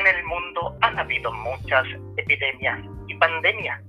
[0.00, 1.84] En el mundo han habido muchas
[2.16, 3.82] epidemias y pandemias,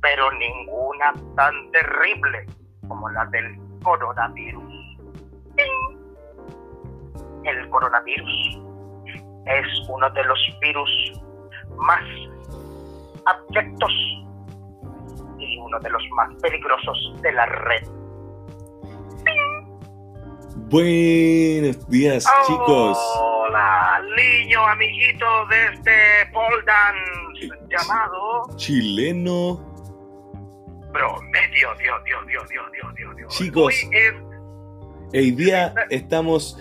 [0.00, 2.46] pero ninguna tan terrible
[2.88, 4.72] como la del coronavirus.
[7.44, 8.62] El coronavirus
[9.44, 10.90] es uno de los virus
[11.76, 12.04] más
[13.26, 13.92] abyectos
[15.38, 17.82] y uno de los más peligrosos de la red.
[20.70, 22.98] Buenos días, chicos.
[23.48, 25.90] Hola, niño amiguito de este
[26.34, 29.58] pole dance llamado Chileno.
[30.92, 33.34] Promedio, Dios, Dios, Dios, Dios, Dios, Dios, Dios.
[33.34, 33.64] Chicos.
[33.64, 34.14] Hoy es
[35.14, 36.58] Hoy día estamos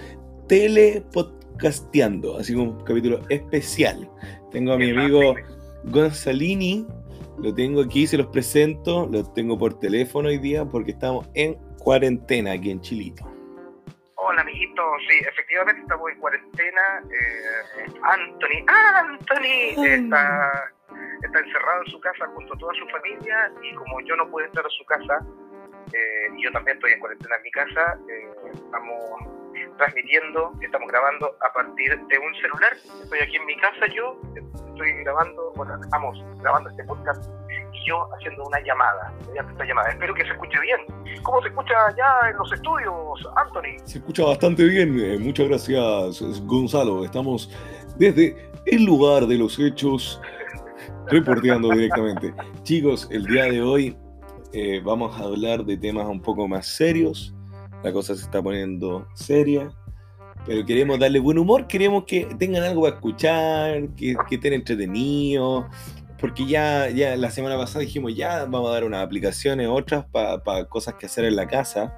[0.47, 4.09] telepodcasteando, así como un capítulo especial.
[4.51, 5.35] Tengo a mi amigo
[5.83, 6.87] Gonzalini,
[7.37, 11.55] lo tengo aquí, se los presento, lo tengo por teléfono hoy día porque estamos en
[11.79, 13.36] cuarentena aquí en Chilito.
[14.19, 14.81] Hola, amiguito.
[15.07, 16.81] Sí, efectivamente estamos en cuarentena.
[17.11, 20.73] Eh, Anthony, Anthony está,
[21.21, 24.47] está encerrado en su casa junto a toda su familia y como yo no puedo
[24.47, 25.19] entrar a su casa,
[25.93, 28.97] eh, y yo también estoy en cuarentena en mi casa, eh, estamos
[29.77, 32.73] transmitiendo, estamos grabando a partir de un celular.
[33.03, 37.23] Estoy aquí en mi casa yo, estoy grabando, bueno, estamos grabando este podcast
[37.87, 39.89] yo haciendo una llamada, mediante esta llamada.
[39.89, 41.23] Espero que se escuche bien.
[41.23, 43.79] ¿Cómo se escucha allá en los estudios, Anthony?
[43.85, 47.05] Se escucha bastante bien, eh, muchas gracias Gonzalo.
[47.05, 47.49] Estamos
[47.97, 50.21] desde el lugar de los hechos,
[51.07, 52.33] reporteando directamente.
[52.63, 53.97] Chicos, el día de hoy
[54.53, 57.33] eh, vamos a hablar de temas un poco más serios.
[57.83, 59.71] La cosa se está poniendo seria.
[60.45, 65.65] Pero queremos darle buen humor, queremos que tengan algo para escuchar, que, que estén entretenidos.
[66.19, 70.65] Porque ya, ya la semana pasada dijimos, ya vamos a dar unas aplicaciones, otras para
[70.65, 71.93] cosas que hacer en la casa.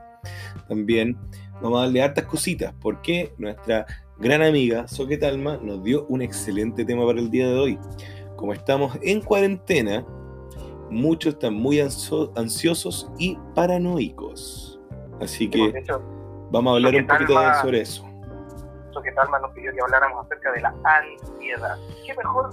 [0.67, 1.17] También
[1.62, 3.86] vamos a darle hartas cositas, porque nuestra
[4.17, 7.80] gran amiga Soquetalma nos dio un excelente tema para el día de hoy.
[8.35, 10.06] Como estamos en cuarentena,
[10.90, 14.80] muchos están muy ansio- ansiosos y paranoicos.
[15.22, 16.01] Así que hecho,
[16.51, 18.06] vamos a hablar un poquito Soquetalma- sobre eso.
[19.01, 21.78] que Talma nos pidió que habláramos acerca de la ansiedad.
[22.06, 22.50] ¿Qué mejor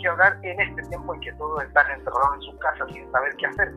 [0.00, 3.36] que hablar en este tiempo en que todos están encerrados en sus casas sin saber
[3.36, 3.72] qué hacer?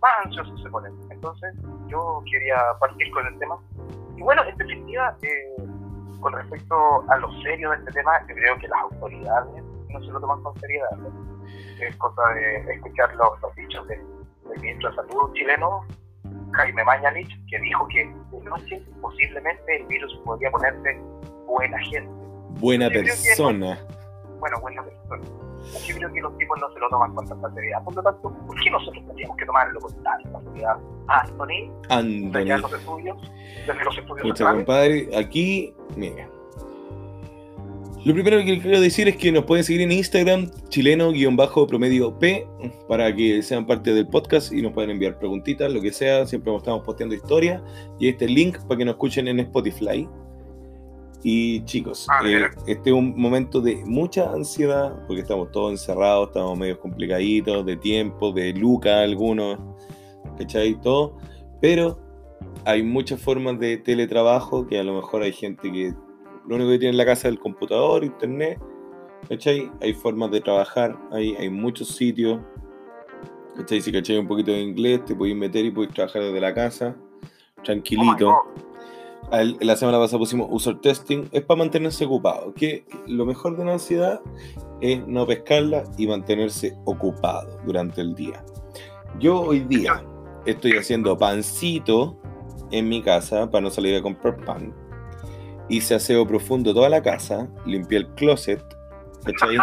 [0.00, 0.92] Más ansiosos se ponen.
[1.10, 1.54] Entonces,
[1.88, 3.58] yo quería partir con el tema.
[4.16, 5.56] Y bueno, en definitiva, eh,
[6.20, 10.06] con respecto a lo serio de este tema, yo creo que las autoridades no se
[10.06, 10.90] lo toman con seriedad.
[10.98, 11.44] ¿no?
[11.80, 14.00] Es cosa de escuchar los, los dichos del,
[14.48, 15.84] del ministro de Salud chileno,
[16.52, 21.00] Jaime Mañalich, que dijo que de noche posiblemente el virus podría ponerse
[21.46, 22.10] buena gente.
[22.60, 23.78] Buena persona.
[24.38, 25.45] Bueno, buena persona.
[25.86, 27.82] Yo creo que los tipos no se lo toman con tanta seriedad.
[27.84, 30.76] Por lo tanto, ¿por qué nosotros tendríamos que tomarlo con tanta seriedad?
[31.08, 32.60] Anthony, Anthony.
[32.60, 33.16] los estudios,
[33.66, 34.64] desde los estudios Mucha centrales.
[34.64, 36.28] compadre, aquí, mira.
[38.04, 42.46] Lo primero que quiero decir es que nos pueden seguir en Instagram, chileno-promedio P,
[42.86, 46.24] para que sean parte del podcast y nos pueden enviar preguntitas, lo que sea.
[46.24, 47.60] Siempre estamos posteando historias.
[47.98, 50.08] Y este link para que nos escuchen en Spotify.
[51.22, 56.28] Y chicos, Ah, eh, este es un momento de mucha ansiedad, porque estamos todos encerrados,
[56.28, 59.58] estamos medio complicaditos, de tiempo, de luca algunos,
[60.38, 60.80] ¿cachai?
[60.80, 61.16] Todo.
[61.60, 61.98] Pero
[62.64, 65.94] hay muchas formas de teletrabajo que a lo mejor hay gente que
[66.46, 68.60] lo único que tiene en la casa es el computador, internet,
[69.28, 69.70] ¿cachai?
[69.80, 72.38] Hay formas de trabajar, hay, hay muchos sitios,
[73.56, 73.80] ¿cachai?
[73.80, 76.94] Si cachai un poquito de inglés, te podéis meter y podéis trabajar desde la casa,
[77.64, 78.28] tranquilito.
[78.28, 78.42] Oh.
[78.56, 78.65] Al-
[79.30, 82.54] la semana pasada pusimos user testing, es para mantenerse ocupado.
[82.54, 84.20] Que lo mejor de la ansiedad
[84.80, 88.44] es no pescarla y mantenerse ocupado durante el día.
[89.18, 90.04] Yo hoy día
[90.44, 92.18] estoy haciendo pancito
[92.70, 94.74] en mi casa para no salir a comprar pan.
[95.68, 98.62] Hice aseo profundo toda la casa, limpié el closet,
[99.24, 99.56] ¿cachai?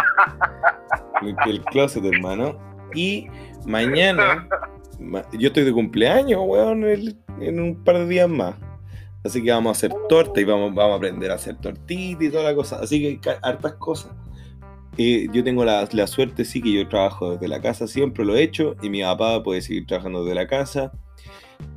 [1.21, 2.57] limpié el closet, hermano.
[2.93, 3.27] Y
[3.65, 4.47] mañana,
[4.99, 8.55] ma- yo estoy de cumpleaños, weón, en un par de días más.
[9.23, 12.29] Así que vamos a hacer torta y vamos, vamos a aprender a hacer tortita y
[12.29, 12.79] toda la cosa.
[12.81, 14.11] Así que hartas cosas.
[14.97, 18.35] Eh, yo tengo la, la suerte, sí, que yo trabajo desde la casa, siempre lo
[18.35, 20.91] he hecho, y mi papá puede seguir trabajando desde la casa.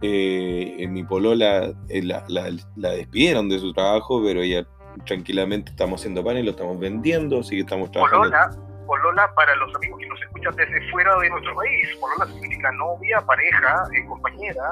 [0.02, 4.66] Eh, mi polola eh, la, la- la despidieron de su trabajo, pero ella
[5.06, 8.24] tranquilamente estamos haciendo pan y lo estamos vendiendo, así que estamos trabajando.
[8.24, 8.50] Polola,
[8.86, 13.20] Polola, para los amigos que nos escuchan desde fuera de nuestro país, Polola significa novia,
[13.26, 14.62] pareja, eh, compañera,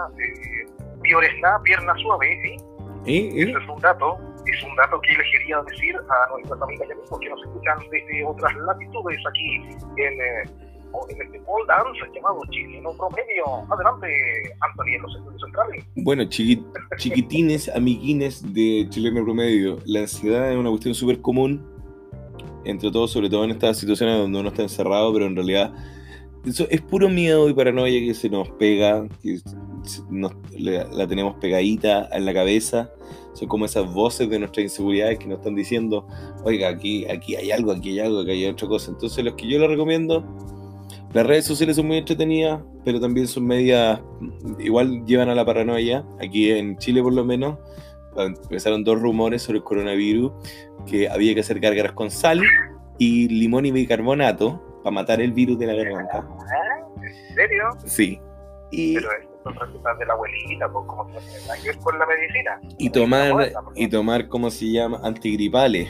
[1.05, 2.56] pioresta, pierna suave, ¿sí?
[3.06, 3.17] ¿Y?
[3.39, 3.43] ¿Y?
[3.43, 6.93] Ese es un dato, es un dato que les quería decir a nuestras amigas y
[6.93, 10.51] amigos que nos escuchan desde otras latitudes aquí en, eh,
[11.11, 13.45] en este pole dance llamado Chileno Promedio.
[13.73, 14.06] Adelante,
[14.61, 15.85] Anthony, en los estudios centrales.
[15.97, 16.65] Bueno, chiqui-
[16.97, 21.65] chiquitines, amiguines de chileno promedio, la ansiedad es una cuestión súper común
[22.65, 25.75] entre todos, sobre todo en estas situaciones donde uno está encerrado, pero en realidad
[26.47, 29.39] eso es puro miedo y paranoia que se nos pega, que
[30.59, 32.91] la tenemos pegadita en la cabeza.
[33.35, 36.07] Son como esas voces de nuestras inseguridades que nos están diciendo,
[36.45, 38.93] oiga, aquí, aquí hay algo, aquí hay algo, aquí hay otra cosa.
[38.93, 40.25] Entonces, los que yo les recomiendo,
[41.13, 44.01] las redes sociales son muy entretenidas, pero también son medias,
[44.59, 46.05] igual llevan a la paranoia.
[46.21, 47.59] Aquí en Chile, por lo menos,
[48.17, 50.33] empezaron dos rumores sobre el coronavirus,
[50.87, 52.41] que había que hacer gárgaras con sal
[52.99, 56.29] y limón y bicarbonato para matar el virus de la garganta.
[57.03, 57.65] ¿En serio?
[57.85, 58.21] Sí.
[58.71, 58.95] Y...
[58.95, 59.09] Pero
[59.44, 62.61] son recetas de la abuelita, pues como que ver con la medicina.
[62.79, 65.00] Y tomar, y tomar, ¿cómo se llama?
[65.05, 65.88] Antigripales.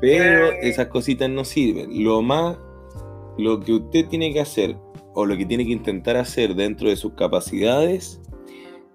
[0.00, 0.58] Pero eh.
[0.62, 2.02] esas cositas no sirven.
[2.02, 2.56] Lo más,
[3.36, 4.76] lo que usted tiene que hacer,
[5.14, 8.20] o lo que tiene que intentar hacer dentro de sus capacidades,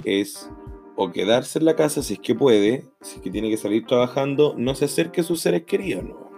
[0.04, 0.50] es
[0.96, 3.86] o quedarse en la casa si es que puede, si es que tiene que salir
[3.86, 6.32] trabajando, no se acerque a sus seres queridos, ¿no?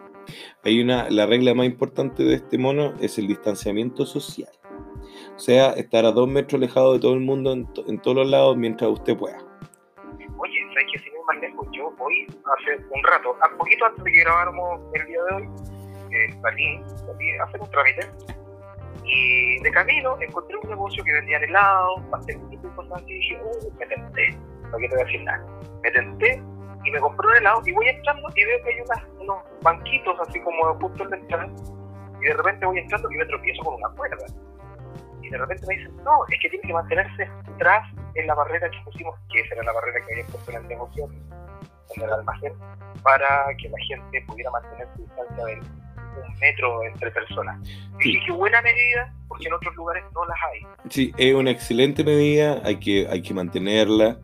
[0.63, 4.49] Hay una, la regla más importante de este mono es el distanciamiento social.
[5.37, 7.65] Sea, estar a dos metros alejado de todo el mundo en,
[8.01, 9.37] todos los lados mientras usted pueda.
[10.37, 11.67] Oye, ¿sabes que si no más lejos?
[11.71, 15.49] Yo hoy, hace un rato, un poquito antes de que grabáramos el día de hoy,
[16.11, 18.35] eh, salí, salí a hacer un trámite
[19.05, 23.03] y de camino encontré un negocio que vendía helados, pastelitos y cosas.
[23.07, 24.37] Y dije, uh, me tenté,
[24.71, 25.45] no quiero decir nada.
[25.83, 26.41] Me tenté
[26.83, 28.81] y me compré un helado y voy entrando y veo que hay
[29.19, 31.47] unos banquitos así como justo en la entrada.
[32.21, 34.25] Y de repente voy entrando y me tropiezo con una cuerda.
[35.25, 37.83] Y de repente me dicen, no, es que tiene que mantenerse tras
[38.13, 40.67] en la barrera que pusimos, que esa era la barrera que había puesto en el
[40.67, 41.09] negocio,
[41.95, 42.53] en el almacén,
[43.01, 47.59] para que la gente pudiera mantener su distancia de un metro entre personas.
[47.99, 50.89] Y qué buena medida, porque en otros lugares no las hay.
[50.89, 54.19] Sí, es una excelente medida, hay que, hay que mantenerla.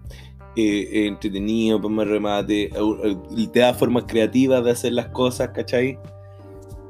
[0.58, 2.70] Eh, entretenido, para más remate,
[3.54, 5.98] te da formas creativas de hacer las cosas, ¿cachai?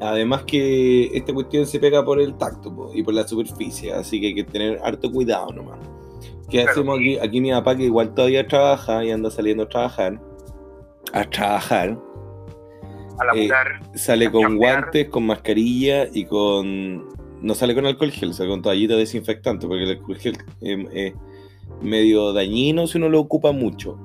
[0.02, 4.28] Además que esta cuestión se pega por el tacto y por la superficie, así que
[4.28, 5.80] hay que tener harto cuidado nomás.
[6.50, 7.18] ¿Qué hacemos aquí?
[7.20, 10.20] Aquí mi papá que igual todavía trabaja y anda saliendo a trabajar,
[11.14, 11.98] a trabajar,
[13.36, 13.50] eh,
[13.94, 17.10] sale con guantes, con mascarilla y con.
[17.42, 21.14] No sale con alcohol gel, sale con toallita desinfectante, porque el alcohol gel es
[21.82, 23.98] medio dañino si uno lo ocupa mucho.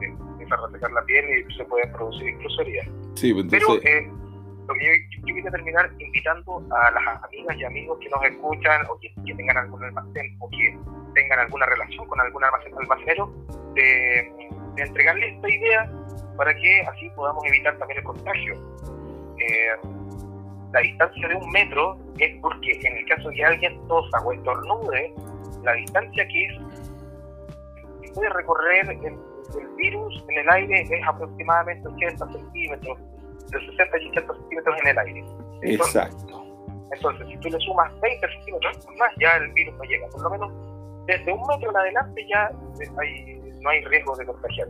[0.00, 2.86] Sí, empieza a resecar la piel y se puede producir incluso heridas.
[3.14, 3.80] Sí, pues entonces...
[3.82, 4.21] Pero eh,
[4.68, 8.98] lo que yo, yo, terminar invitando a las amigas y amigos que nos escuchan o
[9.00, 10.78] que, tengan algún almacén o que
[11.14, 13.32] tengan alguna relación con algún almacén, almacenero
[13.74, 14.32] de,
[14.76, 15.90] de entregarles esta idea
[16.36, 18.54] para que así podamos evitar también el contagio.
[19.38, 19.88] Eh,
[20.72, 24.32] la distancia de un metro es porque en el caso de que alguien tosa o
[24.32, 25.14] estornude,
[25.62, 26.58] la distancia que es
[28.14, 29.18] puede recorrer el,
[29.76, 32.98] virus en el aire es aproximadamente 80 centímetros,
[33.52, 35.24] de 60 y 80 centímetros en el aire.
[35.62, 36.44] Exacto.
[36.92, 40.06] Entonces, si tú le sumas 20 centímetros más, ya el virus no llega.
[40.08, 40.52] Por lo menos
[41.06, 44.68] desde un metro en adelante ya no hay riesgo de contagiar.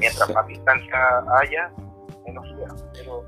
[0.00, 1.70] Mientras más distancia haya,
[2.26, 2.68] menos sea.
[2.94, 3.24] Pero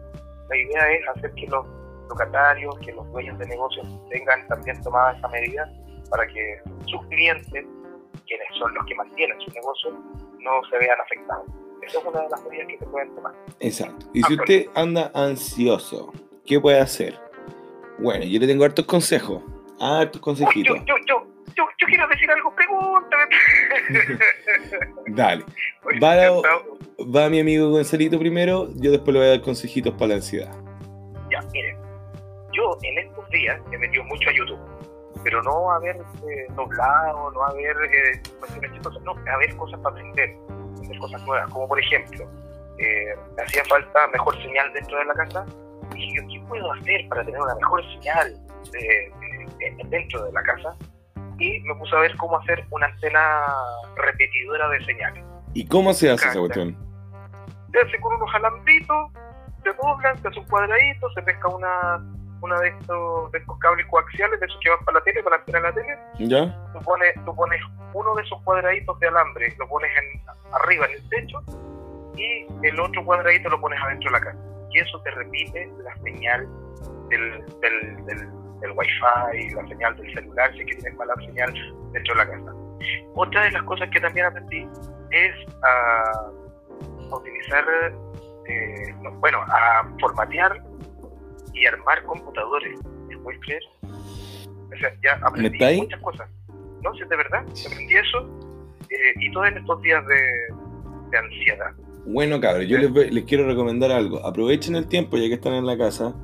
[0.49, 1.67] la idea es hacer que los
[2.09, 5.71] locatarios, que los dueños de negocios tengan también tomada esa medida
[6.11, 7.67] para que sus clientes,
[8.27, 9.91] quienes son los que mantienen su negocio,
[10.41, 11.47] no se vean afectados.
[11.87, 13.35] Esa es una de las medidas que se pueden tomar.
[13.61, 14.07] Exacto.
[14.15, 16.13] Y si usted anda ansioso,
[16.47, 17.19] ¿qué puede hacer?
[17.99, 19.43] Bueno, yo le tengo hartos consejos.
[19.81, 20.79] Hartos consejitos.
[20.87, 21.27] yo, yo,
[21.57, 23.25] yo, yo, quiero decir algo, pregúntame.
[25.09, 25.45] Dale.
[26.03, 26.43] Va,
[27.01, 30.51] va mi amigo Gonzalito primero, yo después le voy a dar consejitos para la ansiedad.
[31.31, 31.77] Ya, miren,
[32.53, 34.59] yo en estos días he metido mucho a YouTube,
[35.23, 38.23] pero no a ver eh, doblado, no a ver eh,
[39.03, 40.37] no, a ver cosas para aprender,
[40.85, 42.25] aprender cosas nuevas, como por ejemplo,
[42.79, 45.47] eh, me hacía falta mejor señal dentro de la casa,
[45.95, 48.35] y yo, ¿qué puedo hacer para tener una mejor señal
[49.91, 50.77] dentro de la casa?
[51.39, 53.47] Y me puse a ver cómo hacer una antena
[53.97, 55.25] repetidora de señales.
[55.53, 56.77] ¿Y cómo se hace esa cuestión?
[57.73, 59.13] Se hace con unos alambritos,
[59.63, 62.05] se doblan, se hace un cuadradito, se pesca una
[62.45, 65.43] una de estos, de estos cables coaxiales, de esos que van para la tele, para
[65.47, 65.99] la la tele.
[66.19, 66.73] ¿Ya?
[66.75, 67.61] Tú pones, tú pones
[67.95, 70.21] uno de esos cuadraditos de alambre, lo pones en,
[70.53, 71.43] arriba en el techo,
[72.17, 74.39] y el otro cuadradito lo pones adentro de la casa.
[74.71, 76.47] Y eso te repite la señal
[77.09, 81.53] del, del, del, del wifi, la señal del celular, si es que tienes mala señal
[81.93, 82.53] dentro de la casa.
[83.15, 84.69] Otra de las cosas que también aprendí
[85.13, 86.31] es a,
[87.11, 87.65] utilizar,
[88.49, 90.61] eh, bueno, a formatear
[91.55, 92.79] y armar computadores.
[93.09, 93.63] ¿Me puedes creer?
[93.83, 96.29] O sea, ya aprendí muchas cosas.
[96.83, 98.29] No, si es de verdad, aprendí eso
[98.91, 100.21] eh, y todos estos días de,
[101.11, 101.73] de, ansiedad.
[102.07, 104.25] Bueno, cabrón, yo les, les quiero recomendar algo.
[104.27, 106.15] Aprovechen el tiempo ya que están en la casa.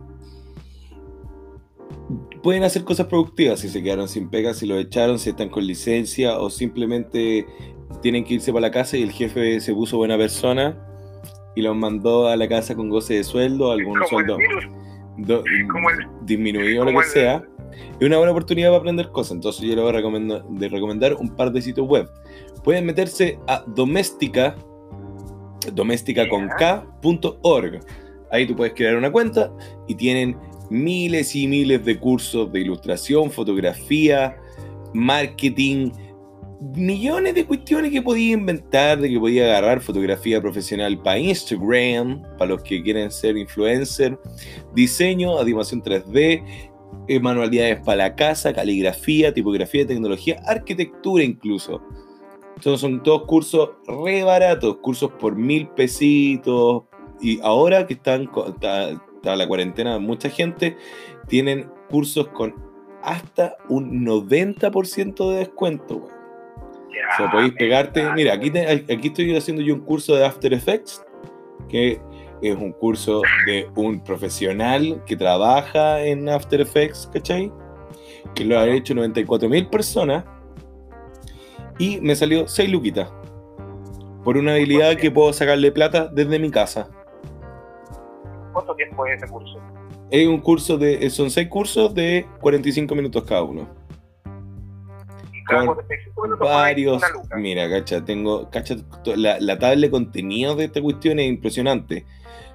[2.42, 5.66] Pueden hacer cosas productivas si se quedaron sin pega, si lo echaron, si están con
[5.66, 7.46] licencia o simplemente
[8.02, 10.76] tienen que irse para la casa y el jefe se puso buena persona
[11.54, 14.64] y los mandó a la casa con goce de sueldo, algún el sueldo virus,
[15.26, 15.42] do-
[16.22, 17.42] disminuido o lo que el- sea.
[18.00, 19.32] Es una buena oportunidad para aprender cosas.
[19.32, 22.08] Entonces yo les voy a recomendar, de recomendar un par de sitios web.
[22.64, 24.56] Pueden meterse a doméstica,
[25.72, 27.80] doméstica con K.org.
[28.30, 29.50] Ahí tú puedes crear una cuenta
[29.88, 30.36] y tienen
[30.70, 34.36] miles y miles de cursos de ilustración, fotografía,
[34.94, 35.90] marketing,
[36.60, 42.50] millones de cuestiones que podía inventar, de que podía agarrar fotografía profesional para Instagram, para
[42.50, 44.18] los que quieren ser influencer,
[44.74, 46.44] diseño, animación 3D,
[47.08, 51.80] eh, manualidades para la casa, caligrafía, tipografía, tecnología, arquitectura incluso.
[52.60, 56.82] Son todos cursos re baratos, cursos por mil pesitos.
[57.22, 60.76] Y ahora que están está, la cuarentena, mucha gente
[61.26, 62.54] tienen cursos con
[63.02, 65.96] hasta un 90% de descuento.
[65.96, 66.19] weón.
[67.12, 68.10] O sea, podéis pegarte.
[68.14, 71.02] Mira, aquí, te- aquí estoy haciendo yo un curso de After Effects,
[71.68, 72.00] que
[72.42, 77.52] es un curso de un profesional que trabaja en After Effects, ¿cachai?
[78.34, 80.24] Que lo han hecho 94.000 personas
[81.78, 83.10] y me salió 6 luquitas
[84.24, 86.88] por una habilidad que puedo sacarle plata desde mi casa.
[88.52, 89.58] ¿Cuánto tiempo es ese curso?
[90.10, 93.68] Es un curso de, son 6 cursos de 45 minutos cada uno.
[95.50, 97.02] Y cada Con 45 minutos pones varios.
[97.36, 98.50] Mira, cacha, tengo.
[98.50, 98.76] Cacha,
[99.16, 102.06] la, la tabla de contenido de esta cuestión es impresionante.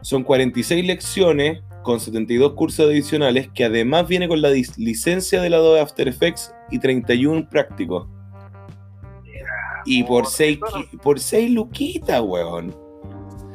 [0.02, 5.58] Son 46 lecciones con 72 cursos adicionales que además viene con la licencia de la
[5.58, 8.08] Adobe After Effects y 31 prácticos.
[9.86, 10.60] Y por 6
[11.04, 12.76] por seis luquitas, weón.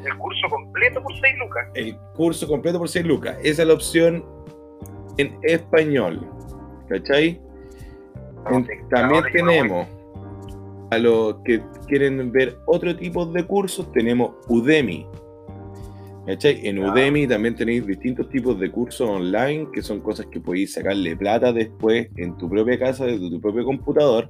[0.04, 1.68] El curso completo por 6 lucas.
[1.74, 3.36] El curso completo por 6 lucas.
[3.42, 4.24] Esa es la opción
[5.18, 6.26] en español.
[6.88, 7.40] ¿Cachai?
[8.50, 9.86] En- también tenemos
[10.90, 15.06] a los que quieren ver otro tipo de cursos, tenemos Udemy.
[16.26, 16.60] ¿Cachai?
[16.66, 16.78] En.
[16.78, 21.52] Udemy también tenéis distintos tipos de cursos online, que son cosas que podéis sacarle plata
[21.52, 24.28] después en tu propia casa, desde tu propio computador.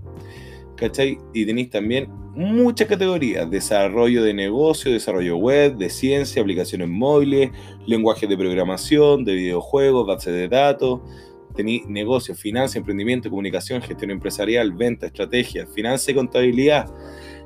[0.77, 1.19] ¿Cachai?
[1.35, 7.51] Y tenéis también muchas categorías, desarrollo de negocio, desarrollo web, de ciencia, aplicaciones móviles,
[7.87, 11.01] lenguajes de programación, de videojuegos, bases de datos,
[11.61, 16.91] tenéis negocio, finanzas, emprendimiento, comunicación, gestión empresarial, venta, estrategia, finanzas y contabilidad,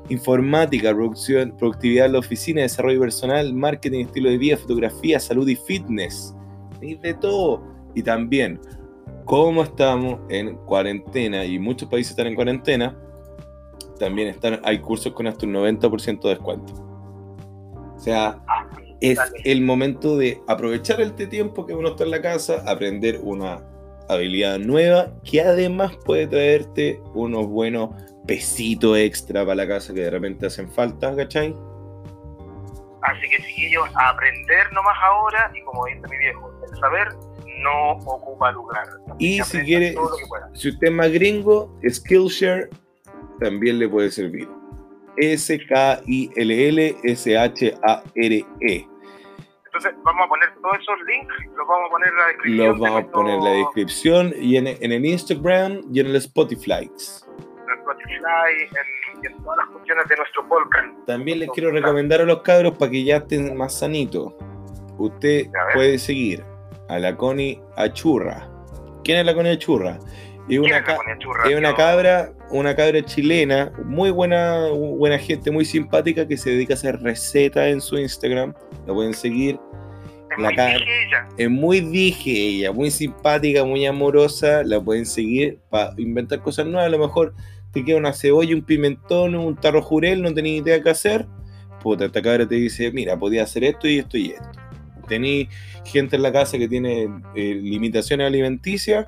[0.07, 5.57] informática, producción, productividad en la oficina, desarrollo personal, marketing, estilo de vida, fotografía, salud y
[5.57, 6.33] fitness.
[6.79, 7.61] Tenéis de todo.
[7.93, 8.57] Y también,
[9.25, 12.97] como estamos en cuarentena y muchos países están en cuarentena,
[13.99, 16.73] también están, hay cursos con hasta un 90% de descuento.
[17.97, 18.65] O sea, Ah,
[19.01, 23.74] es el momento de aprovechar este tiempo que uno está en la casa, aprender una
[24.09, 27.89] habilidad nueva que además puede traerte unos buenos
[28.27, 31.55] pesitos extra para la casa que de repente hacen falta, ¿cachai?
[33.01, 37.07] Así que chiquillos, aprender nomás ahora y como dice mi viejo, el saber
[37.61, 38.87] no ocupa lugar.
[39.19, 39.95] Y si quiere,
[40.53, 42.69] si usted es más gringo, Skillshare
[43.39, 44.49] también le puede servir.
[45.17, 45.75] S-K-I-L-L-S-H-A-R-E.
[49.75, 52.67] Entonces vamos a poner todos esos links, los vamos a poner en la descripción.
[52.69, 56.15] Los vamos a poner en la descripción y en, en el Instagram y en el
[56.15, 56.89] Spotify.
[56.89, 61.05] en Spotify, en, en todas las cuestiones de nuestro podcast.
[61.05, 64.33] También les quiero recomendar a los cabros para que ya estén más sanitos.
[64.97, 66.41] Usted puede seguir
[66.87, 68.47] a la Connie Achurra.
[69.03, 69.99] ¿Quién es la Connie Achurra?
[70.47, 71.43] ¿Quién una, ca- Churra?
[71.75, 77.01] cabra, una cabra chilena, muy buena, buena gente, muy simpática que se dedica a hacer
[77.01, 78.53] recetas en su Instagram.
[78.85, 79.59] La pueden seguir.
[80.31, 81.27] Es la muy cara- dije ella.
[81.37, 84.63] Es muy dije ella, muy simpática, muy amorosa.
[84.63, 86.85] La pueden seguir para inventar cosas nuevas.
[86.85, 87.33] A lo mejor
[87.71, 91.25] te queda una cebolla, un pimentón, un tarro jurel, no tenéis idea qué hacer.
[91.81, 94.49] Puta, esta cabra te dice, mira, podía hacer esto y esto y esto.
[95.07, 95.47] Tení
[95.85, 99.05] gente en la casa que tiene eh, limitaciones alimenticias,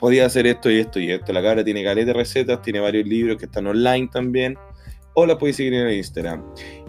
[0.00, 1.32] podía hacer esto y esto y esto.
[1.32, 4.58] La cabra tiene caleta de recetas, tiene varios libros que están online también.
[5.14, 6.42] O la podéis seguir en el Instagram.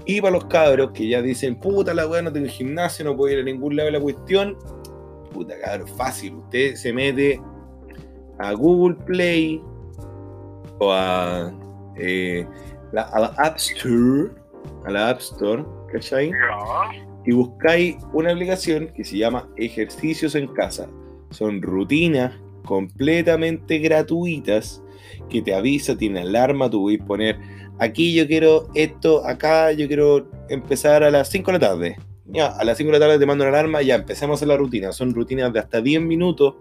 [0.05, 3.33] Y para los cabros que ya dicen, puta la weá, no tengo gimnasio, no puedo
[3.33, 4.57] ir a ningún lado de la cuestión.
[5.33, 6.35] Puta cabro, fácil.
[6.35, 7.41] Usted se mete
[8.39, 9.61] a Google Play
[10.79, 11.53] o a,
[11.97, 12.47] eh,
[12.93, 14.31] la, a la App Store,
[14.85, 16.31] a la App Store, ¿cachai?
[17.25, 20.87] Y buscáis una aplicación que se llama Ejercicios en Casa.
[21.31, 24.81] Son rutinas completamente gratuitas
[25.29, 27.39] que te avisa, tiene alarma, tú puedes poner
[27.81, 31.97] aquí yo quiero esto, acá yo quiero empezar a las 5 de la tarde.
[32.27, 34.91] Ya, a las 5 de la tarde te mando una alarma, ya empecemos la rutina.
[34.93, 36.55] Son rutinas de hasta 10 minutos,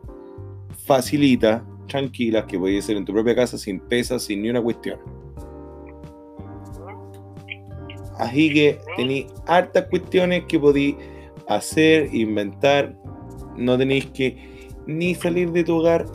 [0.87, 4.99] facilitas, tranquilas, que puedes hacer en tu propia casa sin pesas, sin ni una cuestión.
[8.19, 10.97] Así que tenéis hartas cuestiones que podéis
[11.49, 12.97] hacer, inventar.
[13.57, 14.60] No tenéis que
[14.99, 16.06] ni salir de tu hogar.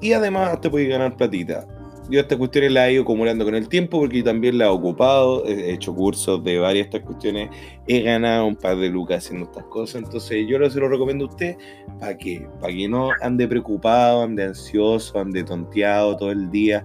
[0.00, 1.66] Y además te podéis ganar platita.
[2.10, 4.70] Yo estas cuestiones las he ido acumulando con el tiempo porque yo también las he
[4.70, 7.48] ocupado, he hecho cursos de varias estas cuestiones,
[7.86, 11.28] he ganado un par de lucas haciendo estas cosas, entonces yo se lo recomiendo a
[11.28, 11.56] usted
[12.00, 16.84] para que, para que no ande preocupado, ande ansioso, ande tonteado todo el día,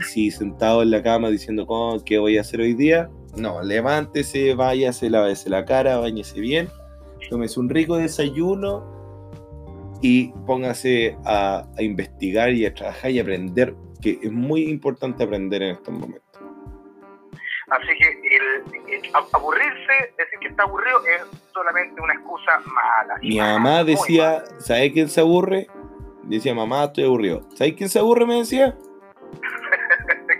[0.00, 1.66] así sentado en la cama diciendo
[2.04, 3.08] qué voy a hacer hoy día.
[3.36, 6.68] No, levántese, váyase, lávese la cara, bañese bien,
[7.30, 8.95] tómese un rico desayuno
[10.02, 15.62] y póngase a, a investigar y a trabajar y aprender que es muy importante aprender
[15.62, 16.26] en estos momentos.
[17.68, 21.22] Así que el, aburrirse, decir que está aburrido, es
[21.52, 23.18] solamente una excusa mala.
[23.20, 25.66] Mi mamá decía, ¿sabes quién se aburre?
[26.22, 27.42] Decía, mamá, estoy aburrido.
[27.54, 28.24] ¿Sabes quién se aburre?
[28.24, 28.76] Me decía.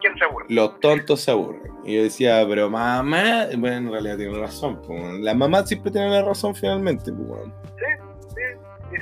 [0.00, 0.46] ¿Quién, se aburre?
[0.48, 1.72] Los tontos se aburren.
[1.84, 4.80] Y yo decía, pero mamá, bueno, en realidad tiene razón.
[5.22, 7.12] La mamá siempre tiene la razón finalmente.
[7.12, 7.42] Pues,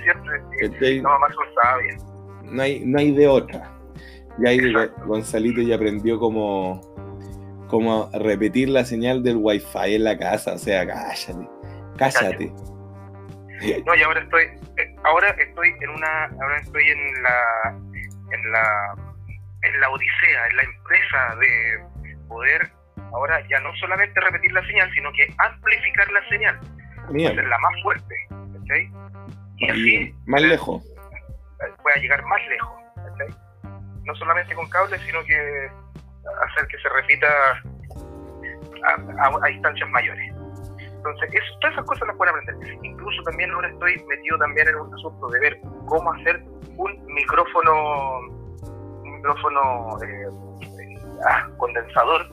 [0.01, 1.03] siempre.
[1.03, 2.05] Mamá son sabias.
[2.45, 3.71] No hay, no hay de otra.
[4.39, 4.73] Y ahí
[5.07, 6.81] Gonzalito ya aprendió como,
[7.69, 10.55] como repetir la señal del wifi en la casa.
[10.55, 11.49] O sea, cállate,
[11.99, 12.53] cállate.
[13.87, 17.79] No, y ahora estoy, eh, ahora estoy en una, ahora estoy en la,
[18.33, 18.95] en la,
[19.63, 22.83] en la odisea, en la empresa de poder
[23.13, 26.61] ahora ya no solamente repetir la señal, sino que amplificar la señal,
[27.09, 28.15] hacerla más fuerte,
[29.63, 30.83] Y así más lejos.
[31.83, 32.83] Pueda llegar más lejos
[34.05, 35.71] no solamente con cables, sino que
[36.47, 37.29] hacer que se repita
[38.85, 40.35] a, distancias mayores.
[40.79, 42.79] Entonces, todas esas cosas las pueden aprender.
[42.83, 46.43] Incluso también ahora estoy metido también en un asunto de ver cómo hacer
[46.77, 50.29] un micrófono, un micrófono eh,
[50.63, 50.99] eh,
[51.29, 52.29] ah, condensador,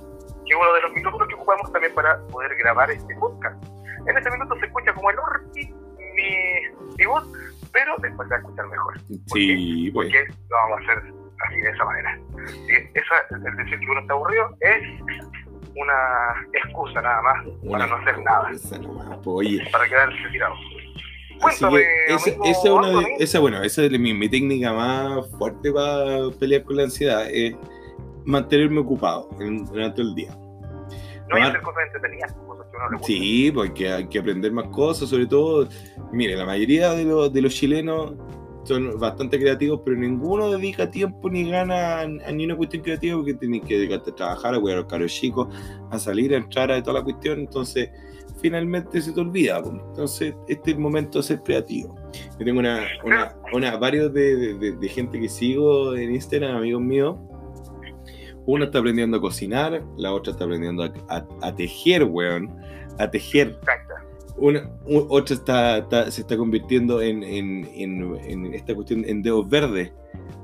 [0.46, 3.64] que es uno de los micrófonos que ocupamos también para poder grabar este podcast.
[4.08, 5.74] En este minuto se escucha como el orti
[6.20, 7.26] mi, mi voz,
[7.72, 9.00] pero después se va a escuchar mejor.
[9.34, 10.08] sí, pues.
[10.08, 11.14] Porque lo vamos a hacer
[11.48, 12.20] así de esa manera.
[12.94, 15.02] Esa, el decir que uno está aburrido es
[15.76, 18.52] una excusa nada más para no hacer nada.
[19.24, 20.56] Pues, para quedarse tirado.
[21.40, 26.64] Cuéntame, esa, esa, una esa, bueno, esa es mi, mi, técnica más fuerte para pelear
[26.64, 27.56] con la ansiedad, es
[28.26, 29.30] mantenerme ocupado
[29.72, 30.36] durante el día.
[31.30, 32.36] No hay hacer cosas entretenidas,
[33.02, 35.68] Sí, porque hay que aprender más cosas, sobre todo,
[36.12, 38.14] mire, la mayoría de, los, chilenos
[38.64, 43.34] son bastante creativos, pero ninguno dedica tiempo ni gana a, ni una cuestión creativa porque
[43.34, 45.48] tienes que dedicarte a trabajar, a cuidar a los caros chicos,
[45.92, 47.40] a salir, a entrar a toda la cuestión.
[47.40, 47.90] Entonces,
[48.42, 49.60] finalmente se te olvida.
[49.60, 51.96] Entonces, este es el momento de ser creativo.
[52.38, 52.86] Yo tengo una,
[53.54, 57.16] una, varios de, de, gente que sigo en Instagram, amigos míos.
[58.52, 62.50] Uno está aprendiendo a cocinar, la otra está aprendiendo a, a tejer, weón.
[62.98, 63.60] A tejer
[64.40, 67.24] una, otra está, se está convirtiendo en,
[68.54, 69.94] esta cuestión en dedos verdes.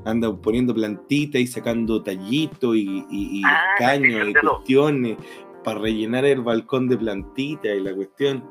[0.06, 5.18] Anda poniendo plantitas y sacando tallitos y, y, ah, caños y cuestiones
[5.64, 8.48] para rellenar el balcón de plantitas y la cuestión.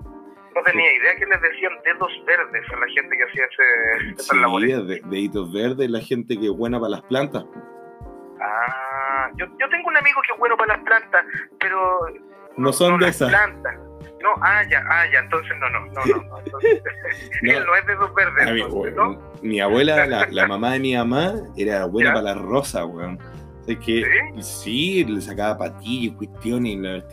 [0.55, 5.01] No tenía idea que les decían dedos verdes a la gente que hacía ese, sí,
[5.11, 7.45] deditos verdes, la gente que es buena para las plantas.
[8.41, 8.84] Ah,
[9.37, 11.25] yo, yo tengo un amigo que es bueno para las plantas,
[11.59, 12.07] pero...
[12.57, 13.31] No son de esas.
[13.31, 13.75] Plantas.
[14.25, 16.39] No, ah, ya, ah, ya, entonces no, no, no, no.
[16.39, 16.83] Entonces,
[17.43, 18.95] él no es de esos verdes.
[18.97, 19.19] ¿no?
[19.43, 23.19] Mi abuela, la, la, mamá de mi mamá, era buena para la rosa, weón.
[23.67, 24.03] Es que
[24.41, 25.05] ¿Sí?
[25.05, 27.05] le sacaba patillas, cuestiones y la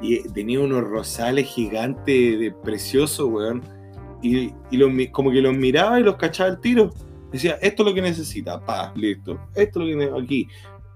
[0.00, 3.62] Y tenía unos rosales gigantes, de, preciosos, weón.
[4.20, 6.90] Y, y los, como que los miraba y los cachaba al tiro.
[7.30, 9.40] Decía, esto es lo que necesita, pa, listo.
[9.54, 10.48] Esto es lo que necesita aquí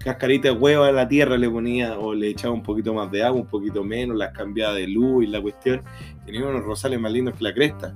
[0.07, 3.23] cascarita de huevo a la tierra le ponía o le echaba un poquito más de
[3.23, 5.83] agua, un poquito menos, las cambiaba de luz y la cuestión.
[6.25, 7.93] Tenía unos rosales más lindos que la cresta.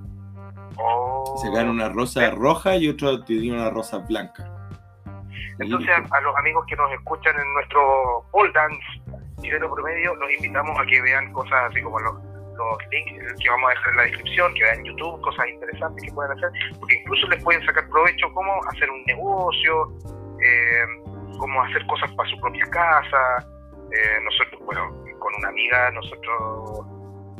[0.78, 1.38] Oh.
[1.41, 4.45] Sacaron una rosa roja y otro tenía una rosa blanca.
[5.60, 8.84] Entonces a, los amigos que nos escuchan en nuestro pole dance
[9.41, 13.69] chileno promedio, los invitamos a que vean cosas así como los, los links que vamos
[13.69, 17.28] a dejar en la descripción, que vean YouTube, cosas interesantes que pueden hacer, porque incluso
[17.28, 19.93] les pueden sacar provecho cómo hacer un negocio,
[20.43, 23.48] eh, cómo hacer cosas para su propia casa.
[23.91, 24.89] Eh, nosotros, bueno,
[25.20, 26.86] con una amiga, nosotros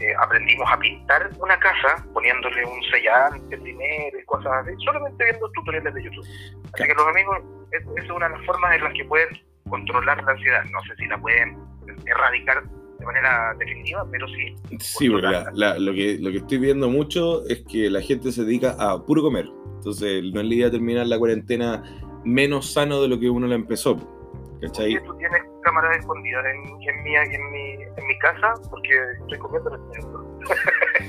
[0.01, 5.51] eh, aprendimos a pintar una casa poniéndole un sellante primero y cosas así, solamente viendo
[5.51, 6.25] tutoriales de YouTube.
[6.73, 7.38] Así que los amigos,
[7.71, 9.30] esa es una de las formas en las que pueden
[9.69, 10.63] controlar la ansiedad.
[10.65, 11.58] No sé si la pueden
[12.06, 12.63] erradicar
[13.01, 14.56] de manera definitiva, pero sí.
[14.80, 18.75] Sí, porque lo, que, lo que estoy viendo mucho es que la gente se dedica
[18.80, 19.45] a puro comer.
[19.75, 21.84] Entonces, no es la idea terminar la cuarentena
[22.23, 23.97] menos sano de lo que uno la empezó.
[24.62, 25.03] ¿Cachai?
[25.03, 28.53] ¿Tú tienes cámaras escondidas en, en, mi, en, mi, en mi casa?
[28.69, 28.89] Porque
[29.21, 29.81] estoy comiendo en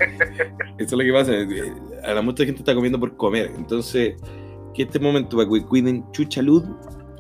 [0.79, 1.33] Eso es lo que pasa.
[1.33, 1.73] Eh,
[2.03, 3.51] a la mucha gente está comiendo por comer.
[3.57, 4.17] Entonces,
[4.75, 6.65] que este momento para que cuiden chucha luz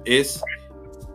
[0.07, 0.43] es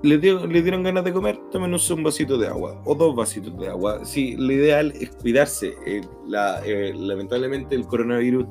[0.04, 4.06] le, dieron ganas de comer, tómenos un vasito de agua o dos vasitos de agua.
[4.06, 5.76] Sí, lo ideal es cuidarse.
[5.86, 6.02] Eh,
[6.66, 8.46] eh, lamentablemente el coronavirus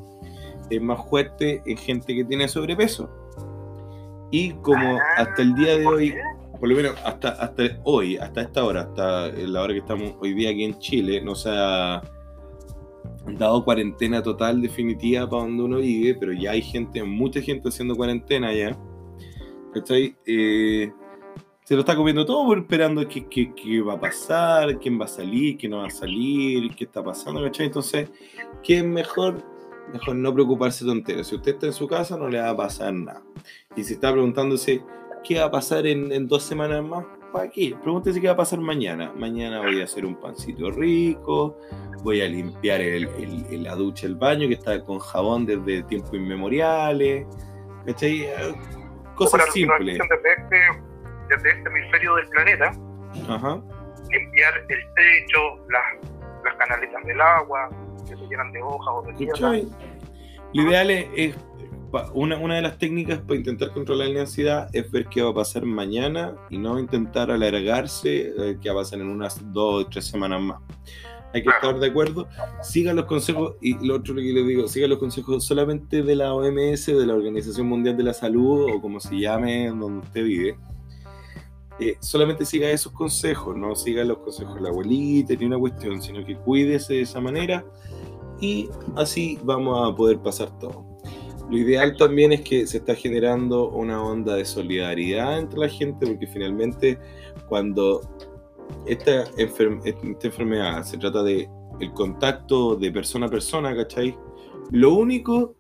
[0.70, 3.08] es más fuerte en gente que tiene sobrepeso.
[4.38, 6.14] Y como hasta el día de hoy,
[6.60, 10.34] por lo menos hasta, hasta hoy, hasta esta hora, hasta la hora que estamos hoy
[10.34, 12.02] día aquí en Chile, no se ha
[13.38, 17.96] dado cuarentena total definitiva para donde uno vive, pero ya hay gente, mucha gente haciendo
[17.96, 18.76] cuarentena ya.
[19.72, 20.14] ¿Cachai?
[20.26, 20.92] Eh,
[21.64, 25.56] se lo está comiendo todo esperando qué, qué, va a pasar, quién va a salir,
[25.56, 27.68] quién no va a salir, qué está pasando, ¿cachai?
[27.68, 28.10] Entonces,
[28.62, 29.42] ¿qué es mejor?
[29.94, 31.26] Mejor no preocuparse tonteras.
[31.26, 33.25] Si usted está en su casa, no le va a pasar nada.
[33.76, 34.82] Y si está preguntándose
[35.24, 37.74] qué va a pasar en, dos semanas más, ¿para qué?
[37.82, 39.12] Pregúntese qué va a pasar mañana.
[39.16, 41.58] Mañana voy a hacer un pancito rico,
[42.02, 43.08] voy a limpiar el,
[43.62, 47.26] la ducha, el baño que está con jabón desde tiempos inmemoriales,
[47.84, 48.28] ¿cachai?
[49.14, 49.98] Cosas simples
[51.28, 52.72] desde este hemisferio del planeta,
[54.10, 56.10] limpiar el techo, las,
[56.44, 57.68] las canaletas del agua,
[58.08, 59.52] que se llenan de hojas o de tierra.
[60.52, 61.36] Lo ideal es,
[62.14, 65.34] una, una, de las técnicas para intentar controlar la ansiedad es ver qué va a
[65.34, 69.86] pasar mañana y no intentar alargarse eh, qué va a pasar en unas dos o
[69.88, 70.60] tres semanas más.
[71.32, 72.28] Hay que estar de acuerdo.
[72.62, 76.32] Siga los consejos, y lo otro que les digo, siga los consejos solamente de la
[76.32, 80.56] OMS, de la Organización Mundial de la Salud, o como se llame donde usted vive
[81.78, 86.00] eh, solamente siga esos consejos, no siga los consejos de la abuelita ni una cuestión,
[86.00, 87.66] sino que cuídese de esa manera
[88.40, 90.85] y así vamos a poder pasar todo.
[91.50, 96.06] Lo ideal también es que se está generando una onda de solidaridad entre la gente,
[96.06, 96.98] porque finalmente
[97.48, 98.00] cuando
[98.86, 99.62] esta, esta
[100.22, 101.48] enfermedad se trata de
[101.80, 104.16] el contacto de persona a persona, ¿cachai?
[104.70, 105.54] Lo único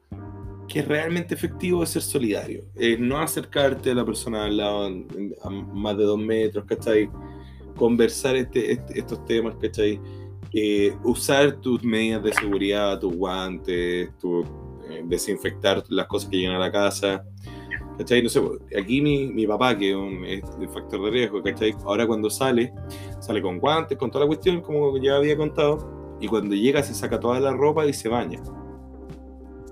[0.68, 4.86] que es realmente efectivo es ser solidario, es no acercarte a la persona al lado
[5.42, 7.08] a más de dos metros, ¿cachai?
[7.76, 10.00] Conversar este, este estos temas, ¿cachai?
[10.52, 14.44] Eh, usar tus medidas de seguridad, tus guantes, tu,
[15.04, 17.24] desinfectar las cosas que llegan a la casa,
[17.98, 18.22] ¿cachai?
[18.22, 18.40] No sé,
[18.78, 21.74] aquí mi, mi papá, que es un factor de riesgo, ¿cachai?
[21.84, 22.72] Ahora cuando sale,
[23.20, 26.94] sale con guantes, con toda la cuestión, como ya había contado, y cuando llega se
[26.94, 28.40] saca toda la ropa y se baña.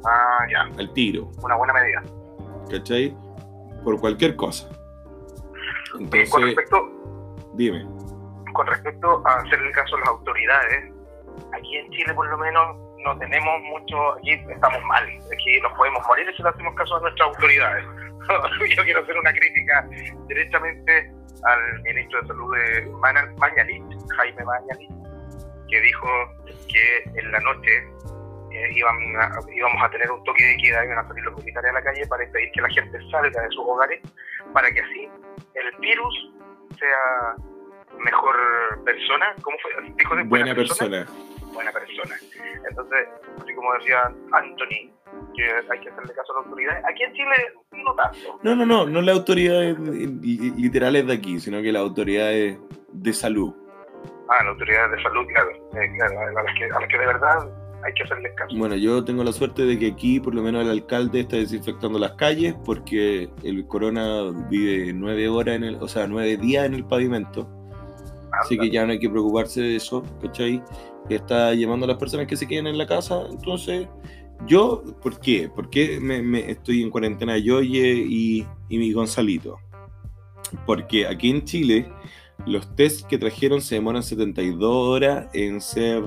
[0.04, 0.68] Ah, ya.
[0.78, 1.30] Al tiro.
[1.42, 2.02] Una buena medida.
[2.70, 3.16] ¿Cachai?
[3.82, 4.68] Por cualquier cosa.
[5.98, 6.76] Entonces, con respecto.
[7.54, 7.86] Dime.
[8.52, 10.92] Con respecto a hacer el caso a las autoridades,
[11.52, 14.14] aquí en Chile por lo menos no tenemos mucho.
[14.14, 15.04] Aquí estamos mal.
[15.32, 17.84] Aquí nos podemos morir si no hacemos caso a nuestras autoridades.
[18.76, 19.86] Yo quiero hacer una crítica
[20.28, 21.12] directamente
[21.44, 22.86] al ministro de Salud de
[23.36, 23.82] Mañalich,
[24.16, 24.90] Jaime Mañalich,
[25.68, 26.08] que dijo
[26.68, 27.86] que en la noche
[28.50, 31.82] eh, íbamos a tener un toque de queda, iban a salir los militares a la
[31.82, 34.00] calle para impedir que la gente salga de sus hogares,
[34.54, 35.08] para que así
[35.54, 36.32] el virus
[36.78, 37.36] sea
[37.98, 38.36] mejor
[38.84, 39.34] persona.
[39.42, 39.72] ¿Cómo fue?
[39.96, 41.06] Dijo de buena, persona?
[41.54, 42.16] Buena persona.
[42.68, 43.08] Entonces,
[43.40, 44.90] así como decía Anthony,
[45.34, 46.84] que hay que hacerle caso a las autoridades.
[46.84, 47.36] Aquí en Chile
[47.72, 48.40] no tanto.
[48.42, 52.58] No, no, no, no las autoridades literales de aquí, sino que las autoridades
[52.92, 53.54] de salud.
[54.28, 57.06] Ah, las autoridades de salud, claro, eh, claro a, las que, a las que de
[57.06, 58.56] verdad hay que hacerle caso.
[58.56, 61.98] Bueno, yo tengo la suerte de que aquí por lo menos el alcalde está desinfectando
[61.98, 66.74] las calles porque el corona vive nueve horas, en el, o sea, nueve días en
[66.74, 67.48] el pavimento.
[68.40, 70.62] Así que ya no hay que preocuparse de eso, ¿cachai?
[71.08, 73.26] Está llamando a las personas que se queden en la casa.
[73.30, 73.88] Entonces,
[74.46, 75.48] yo, ¿por qué?
[75.48, 79.58] ¿Por qué me, estoy en cuarentena yo y, y mi Gonzalito?
[80.66, 81.88] Porque aquí en Chile
[82.46, 86.04] los test que trajeron se demoran 72 horas en ser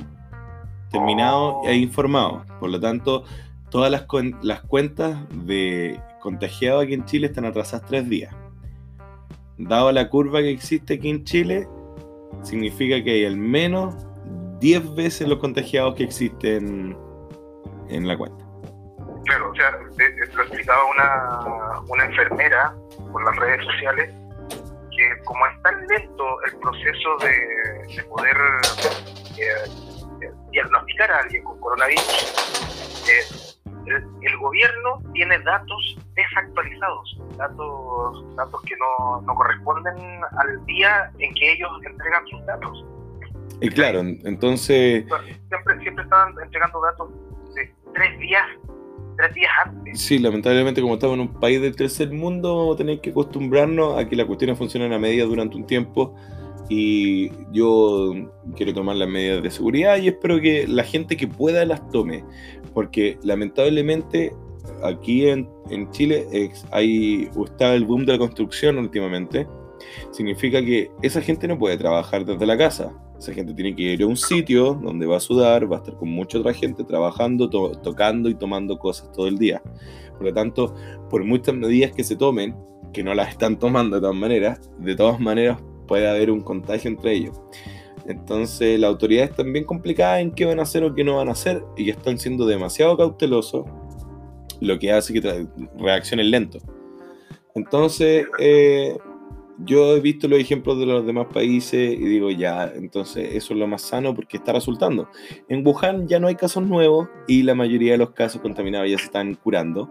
[0.92, 2.46] terminado e informado.
[2.60, 3.24] Por lo tanto,
[3.70, 4.06] todas las,
[4.42, 8.36] las cuentas de contagiados aquí en Chile están atrasadas tres días.
[9.58, 11.68] Dado la curva que existe aquí en Chile,
[12.44, 13.96] significa que hay al menos
[14.60, 16.98] 10 veces los contagiados que existen
[17.89, 18.46] en la cuenta.
[19.26, 22.74] Claro, o sea, lo explicaba una, una enfermera
[23.12, 24.13] por las redes sociales,
[24.50, 28.38] que como es tan lento el proceso de, de poder
[29.38, 38.62] eh, diagnosticar a alguien con coronavirus, eh, el, el, gobierno tiene datos desactualizados, datos, datos
[38.63, 42.86] que no, no corresponden al día en que ellos entregan sus datos.
[43.62, 45.06] Y claro, entonces...
[45.50, 47.10] Siempre, siempre están entregando datos
[47.56, 48.46] de tres días
[49.17, 50.00] tres días antes.
[50.00, 53.98] Sí, lamentablemente como estamos en un país del tercer mundo, vamos a tener que acostumbrarnos
[53.98, 56.15] a que las cuestiones funcionen a medida durante un tiempo
[56.70, 58.13] y yo
[58.56, 62.24] quiero tomar las medidas de seguridad y espero que la gente que pueda las tome,
[62.74, 64.34] porque lamentablemente
[64.84, 66.28] aquí en, en Chile
[66.72, 69.48] hay, está el boom de la construcción últimamente,
[70.12, 72.93] significa que esa gente no puede trabajar desde la casa.
[73.18, 75.96] Esa gente tiene que ir a un sitio donde va a sudar, va a estar
[75.96, 79.62] con mucha otra gente trabajando, tocando y tomando cosas todo el día.
[80.18, 80.76] Por lo tanto,
[81.10, 82.56] por muchas medidas que se tomen,
[82.94, 86.90] que no las están tomando de todas maneras, de todas maneras puede haber un contagio
[86.90, 87.42] entre ellos.
[88.08, 91.28] Entonces, las autoridades están bien complicadas en qué van a hacer o qué no van
[91.28, 93.66] a hacer y están siendo demasiado cautelosos,
[94.62, 96.60] lo que hace que reaccionen lento.
[97.54, 98.98] Entonces, eh,
[99.60, 103.60] yo he visto los ejemplos de los demás países y digo, ya, entonces eso es
[103.60, 105.10] lo más sano porque está resultando.
[105.50, 108.98] En Wuhan ya no hay casos nuevos y la mayoría de los casos contaminados ya
[108.98, 109.89] se están curando,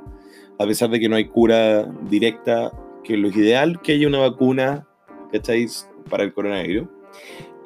[0.58, 4.86] a pesar de que no hay cura directa, que lo ideal que haya una vacuna,
[5.32, 5.88] ¿cacháis?
[6.08, 6.88] Para el coronavirus.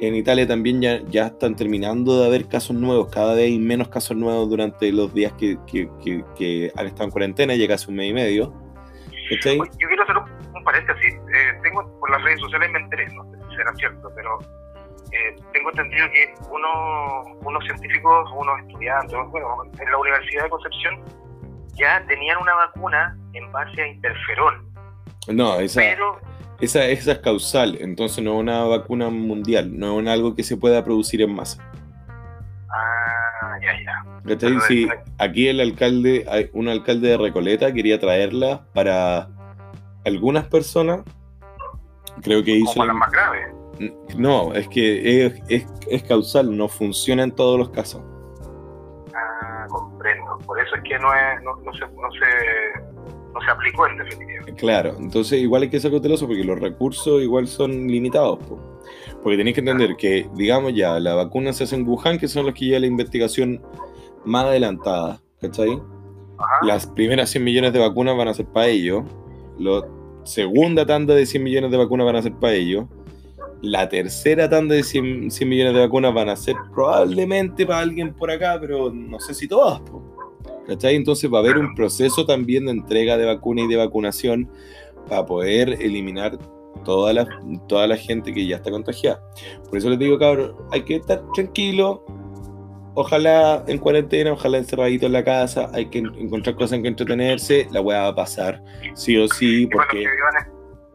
[0.01, 3.89] En Italia también ya, ya están terminando de haber casos nuevos, cada vez hay menos
[3.89, 8.11] casos nuevos durante los días que, que, han estado en cuarentena, ya casi un mes
[8.11, 8.55] y medio.
[9.29, 9.59] ¿cachai?
[10.61, 11.15] Un paréntesis.
[11.15, 14.39] Eh, tengo por las redes sociales me enteré, no sé si será cierto, pero
[15.11, 21.01] eh, tengo entendido que uno, unos científicos, unos estudiantes, bueno, en la Universidad de Concepción
[21.77, 24.71] ya tenían una vacuna en base a interferón.
[25.29, 25.83] No, esa,
[26.61, 30.59] esa, esa es causal, entonces no es una vacuna mundial, no es algo que se
[30.59, 31.67] pueda producir en masa.
[32.69, 34.61] Ah, ya, ya.
[34.69, 39.31] Sí, aquí el alcalde, un alcalde de Recoleta quería traerla para
[40.05, 41.03] algunas personas
[42.23, 42.73] creo que hizo...
[42.73, 43.55] Como las más graves.
[44.17, 48.03] No, es que es, es, es, causal, no funciona en todos los casos.
[49.15, 50.39] Ah, comprendo.
[50.45, 53.97] Por eso es que no, es, no, no, se, no, se, no se aplicó en
[53.97, 54.45] definitiva.
[54.59, 58.39] Claro, entonces igual hay que ser cauteloso porque los recursos igual son limitados.
[59.23, 62.45] Porque tenéis que entender que, digamos ya, la vacuna se hace en Wuhan, que son
[62.45, 63.63] los que llevan la investigación
[64.27, 65.81] más adelantada, ¿cachai?
[66.63, 69.05] Las primeras 100 millones de vacunas van a ser para ellos
[69.61, 69.87] la
[70.25, 72.87] segunda tanda de 100 millones de vacunas van a ser para ellos.
[73.63, 78.31] La tercera tanda de 100, millones de vacunas van a ser probablemente para alguien por
[78.31, 79.83] acá, pero no sé si todas.
[80.67, 80.95] ¿Cachai?
[80.95, 84.49] Entonces va a haber un proceso también de entrega de vacuna y de vacunación
[85.09, 86.39] para poder eliminar
[86.85, 87.29] toda la,
[87.69, 89.23] toda la gente que ya está contagiada.
[89.69, 92.05] Por eso les digo, cabrón, hay que estar tranquilo,
[92.95, 97.69] ojalá en cuarentena, ojalá encerradito en la casa, hay que encontrar cosas en que entretenerse,
[97.71, 98.63] la weá va a pasar,
[98.95, 100.07] sí o sí, porque...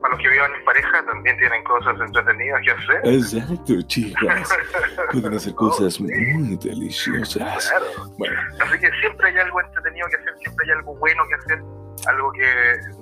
[0.02, 3.12] Para los que vivan en pareja también tienen cosas entretenidas que hacer.
[3.12, 4.50] Exacto, chicas.
[5.12, 7.70] Pueden hacer cosas muy deliciosas.
[7.72, 7.86] Claro.
[8.20, 8.40] Bueno.
[8.60, 11.60] Así que siempre hay algo entretenido que hacer, siempre hay algo bueno que hacer,
[12.08, 12.46] algo que,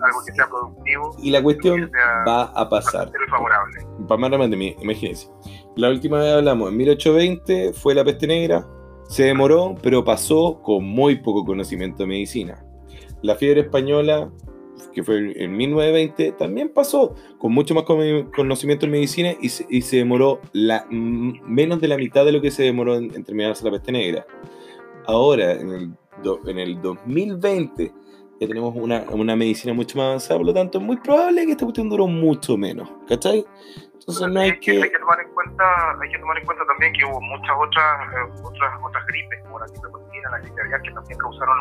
[0.02, 1.16] algo que sea productivo.
[1.22, 1.92] Y la cuestión
[2.26, 3.12] va a pasar.
[3.30, 3.86] Favorable.
[4.08, 5.28] Para más realmente, imagínense.
[5.76, 8.66] La última vez hablamos, en 1820 fue la peste negra,
[9.08, 12.66] se demoró, pero pasó con muy poco conocimiento de medicina.
[13.22, 14.32] La fiebre española,
[14.94, 20.42] que fue en 1920, también pasó con mucho más conocimiento de medicina y se, demoró
[20.52, 24.26] la, menos de la mitad de lo que se demoró en, terminarse la peste negra.
[25.06, 25.98] Ahora, en
[26.46, 27.92] en el 2020,
[28.40, 31.52] ya tenemos una, una, medicina mucho más avanzada, por lo tanto es muy probable que
[31.52, 33.46] esta cuestión duró mucho menos, ¿cachai?
[33.94, 34.84] Entonces no hay que...
[34.84, 35.64] Hay que tomar en cuenta,
[36.02, 39.60] hay que tomar en cuenta también que hubo muchas otras, eh, otras, otras gripes, como
[39.60, 41.58] la gripe porcina, la gripe aviar, que también causaron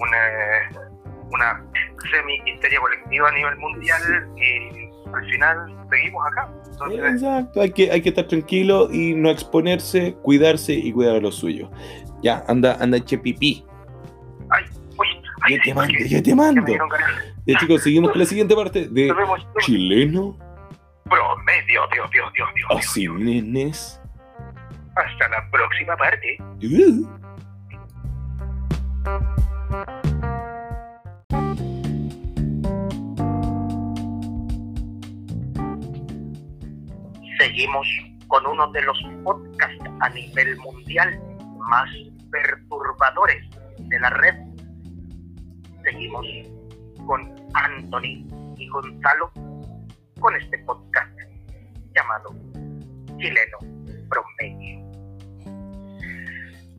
[0.00, 0.84] una,
[1.30, 1.66] una
[2.10, 4.02] semi-histeria colectiva a nivel mundial
[4.36, 6.52] y al final seguimos acá.
[6.90, 11.36] Exacto, hay que, hay que estar tranquilo y no exponerse, cuidarse y cuidar a los
[11.36, 11.70] suyos.
[12.22, 13.64] Ya, anda, anda eche pipí.
[13.64, 13.73] Ay,
[15.50, 16.64] ya te mando, ya te mando.
[17.46, 19.14] Ya chicos, seguimos con la siguiente parte de
[19.60, 20.38] chileno
[21.08, 22.70] promedio, Dios, Dios, Dios, Dios.
[22.70, 24.00] Así, nenes.
[24.96, 26.38] Hasta la próxima parte.
[37.38, 37.86] Seguimos
[38.28, 41.20] con uno de los podcasts a nivel mundial
[41.68, 41.90] más
[42.30, 43.44] perturbadores
[43.78, 44.34] de la red.
[45.84, 46.26] Seguimos
[47.06, 49.30] con Anthony y Gonzalo
[50.18, 51.10] con este podcast
[51.94, 52.34] llamado
[53.18, 53.58] Chileno
[54.08, 54.84] Promedio.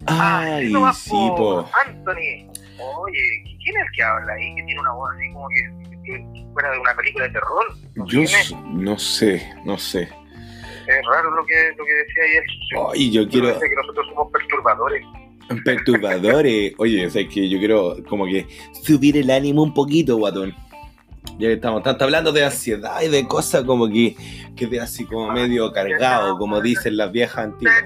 [0.08, 1.70] Ay, nomás, sí, po.
[1.86, 2.52] Anthony.
[2.80, 4.56] Oye, ¿quién es el que habla ahí?
[4.56, 7.66] Que tiene una voz así como que, que fuera de una película de terror.
[7.96, 8.22] No Yo
[8.64, 10.02] no sé, no sé.
[10.88, 12.44] Es raro lo que, lo que decía ayer.
[12.94, 15.06] Ay, yo quiero Parece que nosotros somos perturbadores.
[15.64, 16.74] Perturbadores.
[16.78, 18.48] Oye, o sea, que yo quiero como que
[18.84, 20.56] subir el ánimo un poquito, guatón.
[21.38, 24.16] Ya que estamos tanto hablando de ansiedad y de cosas como que
[24.56, 27.84] que te así como medio cargado, como dicen las viejas antiguas.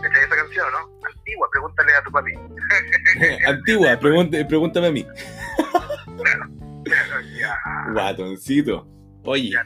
[0.00, 1.08] ¿Cachai esa canción, no?
[1.08, 2.32] Antigua, pregúntale a tu papi.
[3.46, 3.98] Antigua,
[4.48, 5.06] pregúntame a mí.
[7.92, 8.86] Guatoncito.
[9.24, 9.64] Oye, ya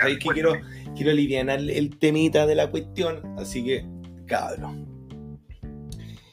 [0.00, 0.52] ¿sabes que quiero,
[0.94, 3.22] quiero aliviar el temita de la cuestión?
[3.38, 3.84] Así que,
[4.26, 4.86] cabrón.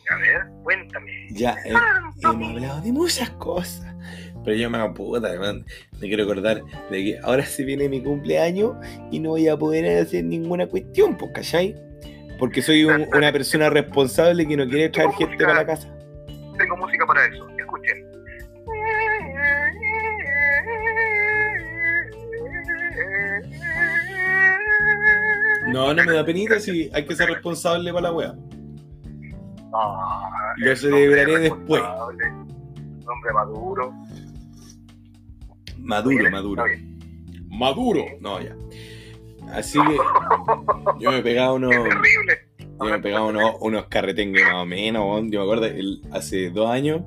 [0.09, 1.27] A ver, cuéntame.
[1.31, 1.73] Ya eh,
[2.21, 3.95] hemos hablado de muchas cosas.
[4.43, 5.65] Pero yo me aputa, man.
[6.01, 8.73] Me quiero acordar de que ahora se viene mi cumpleaños
[9.09, 11.75] y no voy a poder hacer ninguna cuestión, pues, ¿cachai?
[12.37, 15.95] Porque soy un- una persona responsable que no quiere traer gente para la casa.
[25.73, 28.35] No, no me da penita si hay que ser responsable para la wea.
[30.57, 31.81] Lo es celebraré después.
[31.81, 33.93] Un hombre maduro.
[35.79, 36.63] Maduro, maduro.
[37.49, 38.05] Maduro.
[38.21, 38.55] No, ya.
[39.51, 39.97] Así que
[40.99, 42.39] yo me pegaba unos, terrible.
[42.79, 45.03] yo me pegaba unos, unos carretengues más o menos.
[45.03, 45.31] weón.
[45.31, 47.01] Yo me acuerdo, el- hace dos años,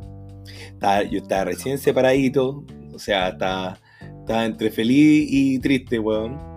[0.73, 2.65] estaba- yo estaba recién separadito.
[2.93, 3.79] O sea, estaba,
[4.21, 6.56] estaba entre feliz y triste, weón.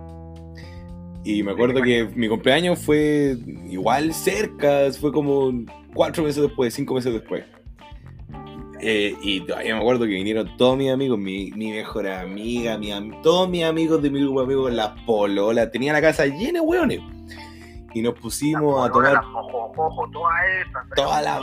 [1.23, 3.37] Y me acuerdo que mi cumpleaños fue
[3.69, 5.51] igual cerca, fue como
[5.93, 7.43] cuatro meses después, cinco meses después.
[8.81, 12.91] Eh, y todavía me acuerdo que vinieron todos mis amigos, mi, mi mejor amiga, mi
[13.21, 16.61] todos mis amigos de mi grupo de amigos, las pololas, tenía la casa llena de
[16.61, 17.01] hueones.
[17.93, 20.83] Y nos pusimos a tomar Las mojojojo, todas esas.
[20.95, 21.41] todas las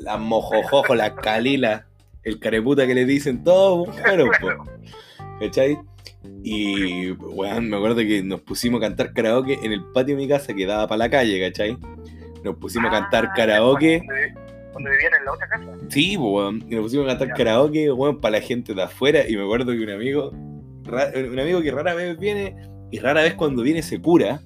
[0.00, 1.84] las mojojojo, las calilas,
[2.24, 4.56] el careputa que le dicen, todos bueno, pues.
[5.38, 5.78] ¿Cachai?
[6.44, 10.28] Y, weón, me acuerdo que nos pusimos a cantar karaoke en el patio de mi
[10.28, 11.76] casa que daba para la calle, ¿cachai?
[12.44, 14.02] Nos pusimos a cantar Ah, karaoke.
[14.72, 15.66] Donde vivían en la otra casa.
[15.88, 16.64] Sí, weón.
[16.68, 17.34] Y nos pusimos a cantar Ya.
[17.34, 19.28] karaoke, weón, para la gente de afuera.
[19.28, 22.56] Y me acuerdo que un amigo, un amigo que rara vez viene,
[22.90, 24.40] y rara vez cuando viene se cura.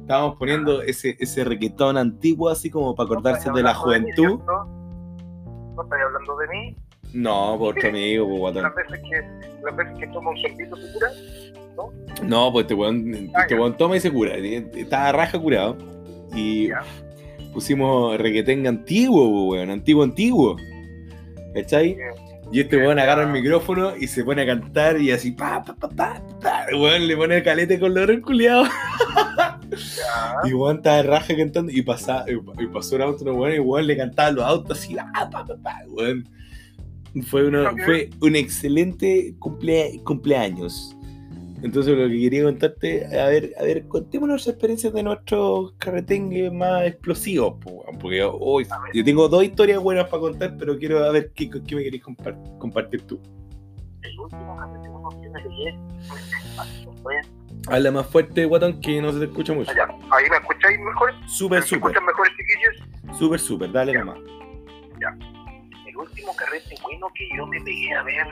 [0.00, 4.06] Estábamos poniendo ese, ese requetón antiguo, así como para acordarse No de la estáis hablando
[4.08, 4.44] mí, juventud.
[5.76, 6.76] No estáis hablando de mí.
[7.12, 8.62] No, por otro amigo, pues, guatón.
[8.62, 11.08] Las veces que, las veces que toma un sorbito se cura.
[12.24, 14.34] No, pues este weón, Ah, este weón toma y se cura.
[14.36, 15.76] Estaba raja curado.
[16.34, 16.82] Y Ya.
[17.52, 20.56] pusimos requetenga antiguo, pues, weón, antiguo, antiguo.
[21.54, 21.96] ¿Cachai?
[22.52, 25.74] Y este weón agarra el micrófono y se pone a cantar y así, pa, pa,
[25.74, 26.66] pa, pa, pa.
[26.72, 28.68] Weón le pone el calete con los culiados.
[30.44, 33.96] Y weón estaba raja cantando y, pasa, y pasó un auto, weón, y weón le
[33.96, 36.28] cantaba los autos así, ah, pa, pa, pa, weón.
[37.26, 40.96] Fue, una- fue un excelente cumplea- cumpleaños.
[41.62, 46.50] Entonces lo que quería contarte, a ver, a ver, contemos nuestras experiencias de nuestros carretengues
[46.52, 47.56] más explosivos,
[48.00, 51.74] porque hoy yo tengo dos historias buenas para contar, pero quiero a ver qué, qué
[51.76, 53.20] me querés compar- compartir tú.
[54.02, 55.74] El último me
[57.66, 59.70] Habla más fuerte, guatón, que no se te escucha mucho.
[59.70, 59.86] allá.
[60.10, 61.12] Ahí me escucháis mejor.
[61.28, 63.18] Súper, ¿Me súper, escuchan mejores chiquillos?
[63.18, 64.18] súper, súper, dale nomás.
[66.10, 68.26] Último carrete bueno que yo me pegué a ver,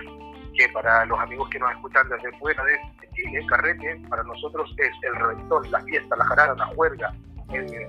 [0.57, 4.75] que para los amigos que nos escuchan desde fuera de de Chile, carrete para nosotros
[4.79, 7.15] es el reventón, la fiesta, la jarada, la juerga.
[7.53, 7.89] Eh, eh,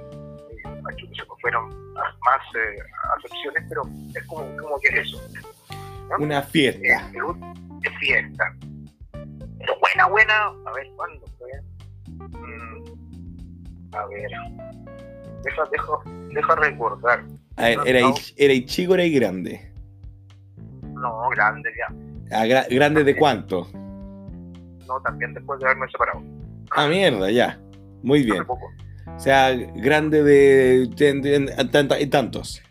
[1.16, 2.80] se fueron más más, eh,
[3.18, 3.82] acepciones, pero
[4.16, 5.22] es como, como que es eso.
[6.20, 7.10] Una fiesta.
[7.84, 8.56] es fiesta.
[9.12, 10.46] Pero buena, buena.
[10.66, 11.50] A ver, ¿cuándo fue?
[12.40, 14.32] Mm, a ver.
[15.44, 15.92] Deja, deja,
[16.34, 17.24] deja recordar.
[17.58, 19.69] A ver, ¿erais, erais chico o erais grande?
[21.00, 21.96] No, grande ya.
[22.38, 23.68] Ah, gra- ¿Grande de cuánto?
[24.88, 26.22] No, también después de haberme separado.
[26.72, 27.60] Ah, mierda, ya.
[28.04, 28.44] Muy bien.
[28.48, 32.62] O sea, grande de, de- de- de- tanta- y tantos.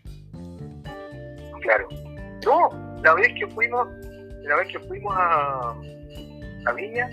[1.63, 1.89] Claro.
[2.45, 3.87] No, la vez que fuimos,
[4.43, 5.75] la vez que fuimos a,
[6.67, 7.09] a Viña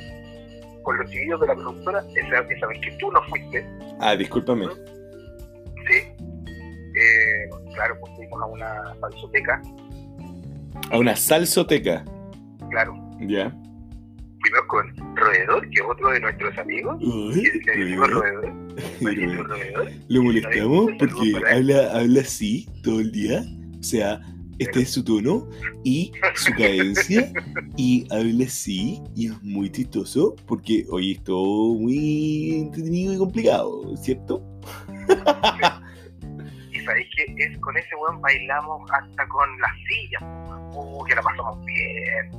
[0.84, 3.68] con los chiquillos de la productora, esa, esa vez que tú no fuiste,
[4.00, 4.68] Ah, discúlpame.
[5.90, 6.12] sí.
[6.98, 9.62] Eh, claro, pues fuimos a una falsoteca,
[10.92, 12.04] A una salsoteca.
[12.70, 12.94] claro.
[13.22, 13.50] Ya.
[14.42, 18.54] Fuimos con Roedor, que es otro de nuestros amigos, Uy, que le decimos Roedor,
[19.04, 19.92] pero Roedor.
[20.10, 23.44] Lo molestamos porque habla, habla así todo el día.
[23.80, 24.20] O sea,
[24.60, 25.48] este es su tono
[25.84, 27.32] y su cadencia
[27.78, 33.96] y habla así y es muy chistoso porque hoy es todo muy entretenido y complicado,
[33.98, 34.44] ¿cierto?
[36.86, 40.22] Sabéis que es, con ese weón bailamos hasta con las sillas.
[40.74, 42.32] Uh, que la pasamos bien.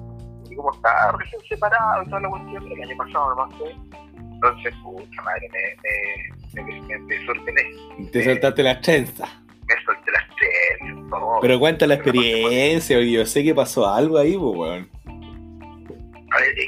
[0.50, 3.74] Y como está recién separado y toda la cuestión, el año pasado nomás fue.
[4.34, 8.10] Entonces, pucha madre, me, me, me, me, sorprendí.
[8.12, 9.28] Te soltaste las trenzas.
[9.66, 11.08] Me solté las tres.
[11.10, 11.38] todo.
[11.40, 14.88] Pero cuenta la experiencia, yo sé que pasó algo ahí, pues, weón.
[16.30, 16.66] A ver, eh,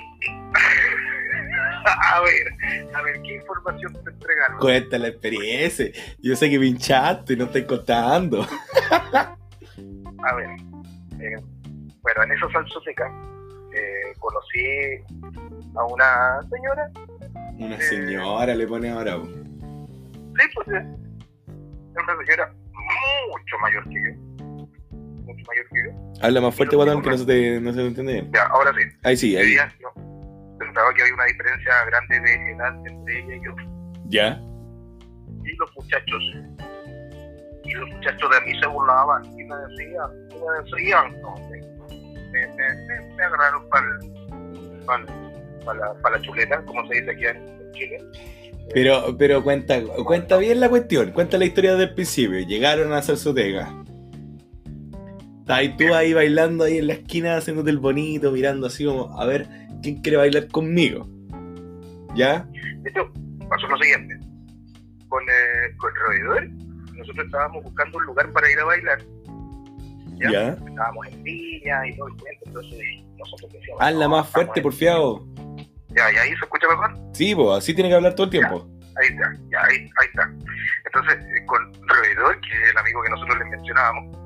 [2.17, 4.59] a ver, a ver, ¿qué información te entregaron?
[4.59, 5.87] Cuenta la experiencia.
[6.21, 8.47] Yo sé que pinchaste y no estoy contando.
[10.25, 10.49] A ver,
[11.21, 11.37] eh,
[12.03, 13.07] bueno, en esa salsoteca
[13.73, 15.05] eh, conocí
[15.77, 16.91] a una señora,
[17.59, 19.17] Una señora le pone ahora.
[19.23, 20.87] sí, pues, eh,
[21.95, 22.53] una señora
[23.29, 24.45] mucho mayor que yo,
[25.25, 26.25] mucho mayor que yo.
[26.27, 28.33] Habla más fuerte, guatón, que no se te, no se te entiende bien.
[28.35, 29.57] Ya, ahora sí, Ahí sí, ahí.
[29.81, 30.18] no,
[30.73, 33.55] que había una diferencia grande de edad entre ella y yo.
[34.09, 34.41] ¿Ya?
[35.45, 36.23] y los muchachos
[37.65, 41.59] y los muchachos de mí se burlaban y me decían me decían no, me,
[42.33, 42.47] me,
[43.17, 43.87] me- agarraron para
[45.75, 47.99] la, pa la chuleta como se dice aquí en, Chile
[48.73, 52.39] Pero, pero cuenta, cuenta bien la cuestión, cuenta la historia del principio.
[52.41, 53.69] Llegaron a hacer su tega.
[55.41, 59.19] Estás ahí tú ahí bailando ahí en la esquina, haciéndote el bonito, mirando así como,
[59.21, 59.47] a ver,
[59.83, 61.09] ¿quién quiere bailar conmigo?
[62.15, 62.47] ¿Ya?
[62.83, 63.11] de hecho
[63.49, 64.19] pasó lo siguiente
[65.09, 66.49] con, eh, con el roedor
[66.97, 68.99] nosotros estábamos buscando un lugar para ir a bailar
[70.21, 70.31] ¿Ya?
[70.31, 70.49] ¿Ya?
[70.67, 72.81] estábamos en Viña y todo el cuento entonces
[73.19, 75.27] nosotros decíamos Hazla no, más fuerte, porfiado.
[75.89, 78.69] ya, y ahí se escucha mejor Sí, pues, así tiene que hablar todo el tiempo.
[78.97, 80.31] Ahí está, ya, ahí, ahí está.
[80.87, 84.17] Entonces, eh, con Roedor, que es el amigo que nosotros les mencionábamos,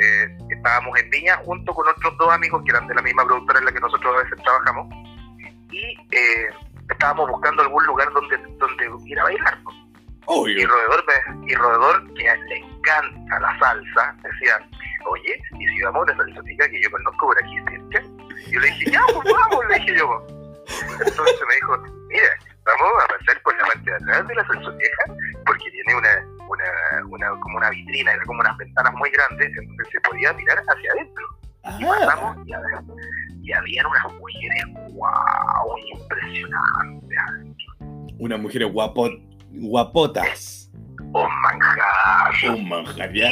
[0.00, 3.58] eh, estábamos en Viña junto con otros dos amigos que eran de la misma productora
[3.58, 4.86] en la que nosotros a veces trabajamos,
[5.70, 6.48] y eh,
[6.90, 9.58] estábamos buscando algún lugar donde, donde ir a bailar.
[9.64, 9.76] pues.
[10.60, 10.64] Y.
[10.66, 14.60] Roedor, me- y Roedor, que le encanta la salsa, decía,
[15.06, 18.02] oye, ¿y si vamos a una salsoteca que yo conozco por aquí cerca?
[18.50, 20.26] Yo le dije, ya, pues vamos, le dije yo.
[21.00, 21.78] Entonces me dijo,
[22.08, 22.27] mira,
[28.06, 31.24] era como unas ventanas muy grandes, en donde se podía mirar hacia adentro.
[31.80, 32.82] Y Ah, pasamos y, había,
[33.42, 37.18] y habían unas mujeres, wow, impresionantes,
[38.18, 39.08] unas mujeres guapo,
[39.50, 40.70] guapotas.
[41.00, 42.54] un manjar.
[42.54, 43.30] Un manjar, ¿ya?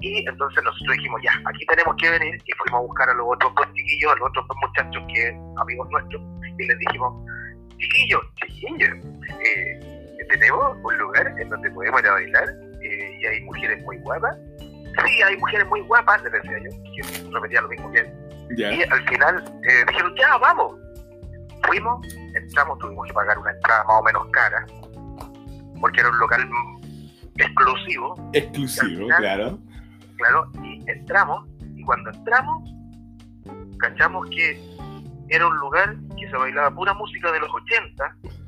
[0.00, 2.34] Y entonces nosotros dijimos, ya, aquí tenemos que venir.
[2.44, 5.28] Y fuimos a buscar a los otros dos chiquillos, a los otros dos muchachos que
[5.60, 6.22] amigos nuestros.
[6.58, 7.24] Y les dijimos,
[7.78, 8.94] chiquillos, chiquillos,
[9.44, 12.48] eh, tenemos un lugar en donde podemos ir a bailar
[12.84, 14.36] eh, y hay mujeres muy guapas.
[15.06, 18.12] Sí, hay mujeres muy guapas, les decía yo, que repetía lo mismo que él.
[18.56, 20.74] Y al final eh, dijeron, ya, vamos.
[21.66, 24.66] Fuimos, entramos, tuvimos que pagar una entrada más o menos cara,
[25.80, 26.48] porque era un local
[27.36, 29.58] exclusivo, Exclusivo, claro.
[30.16, 32.70] claro, y entramos, y cuando entramos,
[33.78, 34.60] cachamos que
[35.30, 38.43] era un lugar que se bailaba pura música de los 80, así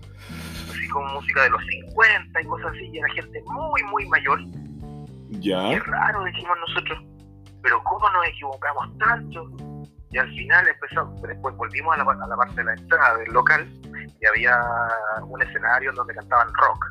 [0.97, 4.41] como música de los 50 y cosas así, y era gente muy, muy mayor.
[5.31, 5.79] Qué ¿Ya?
[5.81, 6.99] raro, dijimos nosotros,
[7.63, 9.51] pero ¿cómo nos equivocamos tanto?
[10.11, 13.33] Y al final empezamos, después volvimos a la, a la parte de la entrada del
[13.33, 13.69] local
[14.21, 14.59] y había
[15.27, 16.87] un escenario en donde cantaban rock.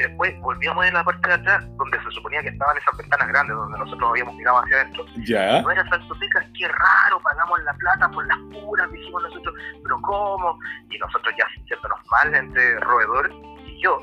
[0.00, 3.28] Y después volvíamos en la parte de atrás donde se suponía que estaban esas ventanas
[3.28, 5.04] grandes donde nosotros habíamos mirado hacia adentro.
[5.26, 5.60] ¿Ya?
[5.60, 10.58] No era salsoteca, qué raro, pagamos la plata por las puras, dijimos nosotros, pero ¿cómo?
[10.88, 13.30] Y nosotros ya sintiéndonos mal entre Roedor
[13.66, 13.98] y yo,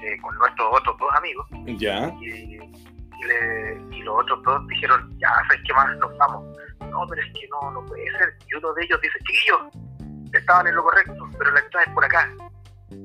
[0.00, 1.46] eh, con nuestros otros dos amigos
[1.78, 2.08] ¿Ya?
[2.22, 5.94] y, y le- y los otros dos dijeron, ya, ¿sabes qué más?
[5.98, 6.44] Nos vamos.
[6.90, 8.34] No, pero es que no, no puede ser.
[8.50, 9.60] Y uno de ellos dice, chiquillos,
[10.32, 12.30] estaban en lo correcto, pero la entrada es por acá.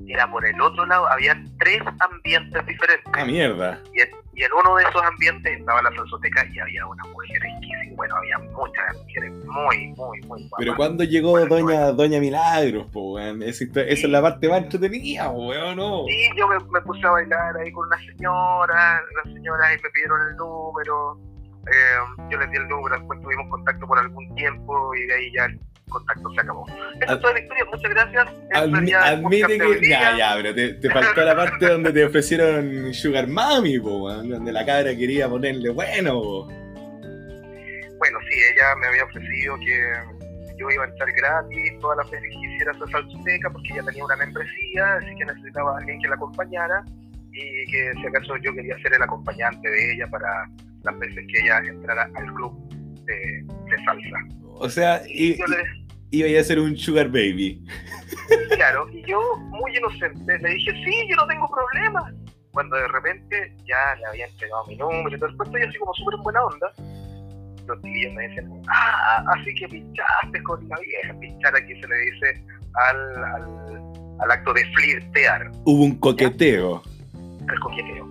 [0.08, 3.14] Era por el otro lado, había tres ambientes diferentes.
[3.14, 3.82] Ah, mierda.
[3.94, 7.42] Y en, y en uno de esos ambientes estaba la salsoteca y había una mujer
[7.44, 7.96] exquisita.
[7.96, 10.58] Bueno, había muchas mujeres muy, muy, muy guapas.
[10.58, 13.44] Pero ¿cuándo llegó Doña, Doña Milagros, po, weón?
[13.44, 16.06] Esa, es la parte más entretenida, weón, ¿no?
[16.08, 19.90] Sí, yo me, me puse a bailar ahí con una señora, las señoras ahí me
[19.90, 21.20] pidieron el número,
[21.68, 25.32] eh, yo les di el número, después tuvimos contacto por algún tiempo y de ahí
[25.34, 25.48] ya
[25.90, 26.66] contacto se acabó.
[27.02, 28.28] Esa es toda la historia, muchas gracias.
[28.52, 29.90] Admi- admite que.
[29.90, 34.52] Ya, ya, pero te, te faltó la parte donde te ofrecieron Sugar Mami, po, donde
[34.52, 36.46] la cabra quería ponerle bueno, po.
[36.46, 39.94] Bueno, sí, ella me había ofrecido que
[40.58, 44.06] yo iba a entrar gratis todas las veces que hiciera esa salsoteca porque ella tenía
[44.06, 46.84] una membresía, así que necesitaba a alguien que la acompañara
[47.32, 50.50] y que si acaso yo quería ser el acompañante de ella para
[50.84, 52.54] las veces que ella entrara al club
[53.06, 53.46] de,
[53.80, 54.17] de salsa.
[54.61, 55.57] O sea, y, Yo le,
[56.11, 57.63] iba a ser un sugar baby.
[58.55, 62.13] claro, y yo, muy inocente, le dije, sí, yo no tengo problema.
[62.51, 65.77] Cuando de repente ya le había entregado mi número y todo el cuento, y así
[65.77, 66.73] como súper en buena onda,
[67.67, 71.19] los tíos me dicen, ah, así que pinchaste con la vieja.
[71.19, 73.82] Pinchar aquí se le dice al, al,
[74.19, 76.82] al acto de flirtear, Hubo un coqueteo.
[77.47, 78.07] al coqueteo.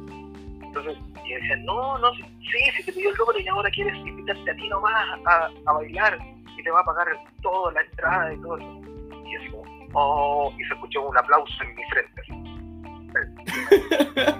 [0.63, 0.97] Entonces,
[1.29, 4.57] y decían, no, no, sí, sí, te pidió el número y ahora quieres invitarte a
[4.57, 4.95] ti nomás
[5.27, 6.19] a, a bailar
[6.59, 7.07] y te va a pagar
[7.43, 8.81] todo, la entrada y todo eso.
[9.27, 12.23] Y así como, oh, y se escuchó un aplauso en mi frente.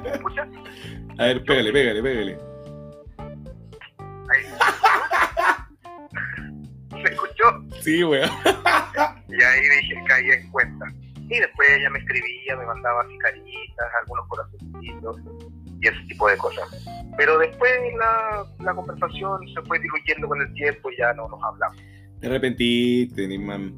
[0.03, 0.49] ¿Me escuchas?
[1.19, 2.39] A ver, pégale, pégale, pégale.
[4.31, 4.45] Ahí.
[7.03, 7.45] ¿Se escuchó?
[7.81, 8.31] Sí, weón.
[9.29, 10.87] Y ahí dije, caí en cuenta.
[11.15, 15.17] Y después ella me escribía, me mandaba así caritas, algunos corazoncitos
[15.81, 16.69] y ese tipo de cosas.
[17.17, 21.43] Pero después la, la conversación se fue diluyendo con el tiempo y ya no nos
[21.43, 21.77] hablamos.
[22.21, 23.75] Te arrepentiste, ni man.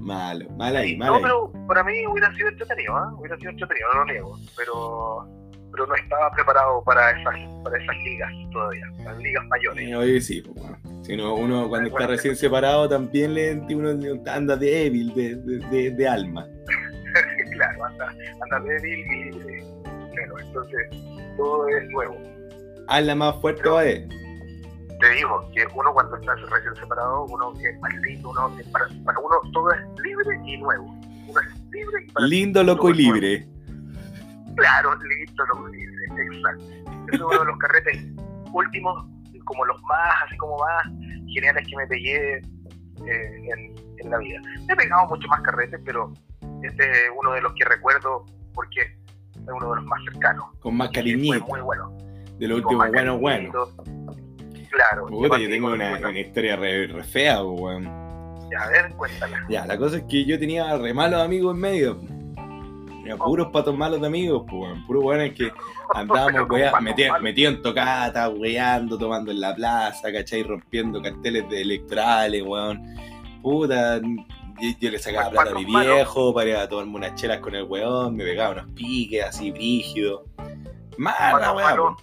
[0.00, 1.22] Malo, mal ahí, mal no, ahí.
[1.22, 3.10] pero para mí hubiera sido entretenido, ¿ah?
[3.18, 4.38] hubiera sido entretenido, no lo niego.
[4.54, 5.26] Pero,
[5.72, 9.88] pero no estaba preparado para esas, para esas ligas todavía, las ligas mayores.
[9.88, 11.04] Eh, Oye, sí, pues, weón.
[11.04, 13.90] Si no, uno cuando está recién separado también le uno
[14.26, 16.46] anda débil de, de, de, de alma.
[17.52, 19.73] claro, anda, anda débil y
[20.14, 20.88] Claro, entonces
[21.36, 22.16] todo es nuevo.
[22.88, 24.08] Hazla más fuerte va es.
[25.00, 28.86] te digo que uno cuando está recién separado, uno es más lindo, uno es para,
[29.04, 30.84] para uno todo es libre y nuevo.
[30.84, 33.48] Uno es libre y para Lindo, loco y libre.
[34.56, 36.64] Claro, lindo, loco y libre, exacto.
[37.12, 38.06] Es uno de los carretes
[38.52, 39.06] últimos,
[39.44, 40.84] como los más, así como más
[41.32, 42.42] geniales que me pegué eh,
[43.06, 44.40] en, en la vida.
[44.66, 46.12] Me he pegado mucho más carretes, pero
[46.62, 48.96] este es uno de los que recuerdo porque
[49.46, 50.44] es uno de los más cercanos.
[50.60, 51.44] Con más cariñito.
[51.46, 51.96] muy bueno.
[52.38, 53.52] De lo último, bueno, bueno.
[54.70, 55.06] Claro.
[55.06, 57.84] Puta, ¿qué yo tengo una, una historia re, re fea, weón.
[58.50, 59.46] ya, A ver, cuéntala.
[59.48, 61.96] Ya, la cosa es que yo tenía re malos amigos en medio.
[62.88, 64.86] Tenía puros patos malos de amigos, pues, weón.
[64.86, 65.52] Puros weones que
[65.94, 66.48] andábamos
[66.80, 70.42] metidos metido en tocata, weando, tomando en la plaza, ¿cachai?
[70.42, 72.82] Rompiendo carteles de electorales, weón.
[73.42, 74.00] Puta,
[74.80, 77.64] yo, le sacaba plata a mi viejo para ir a tomarme unas chelas con el
[77.64, 80.22] weón, me pegaba unos piques así brígidos.
[80.96, 81.62] Mala, weón.
[81.70, 81.96] malo,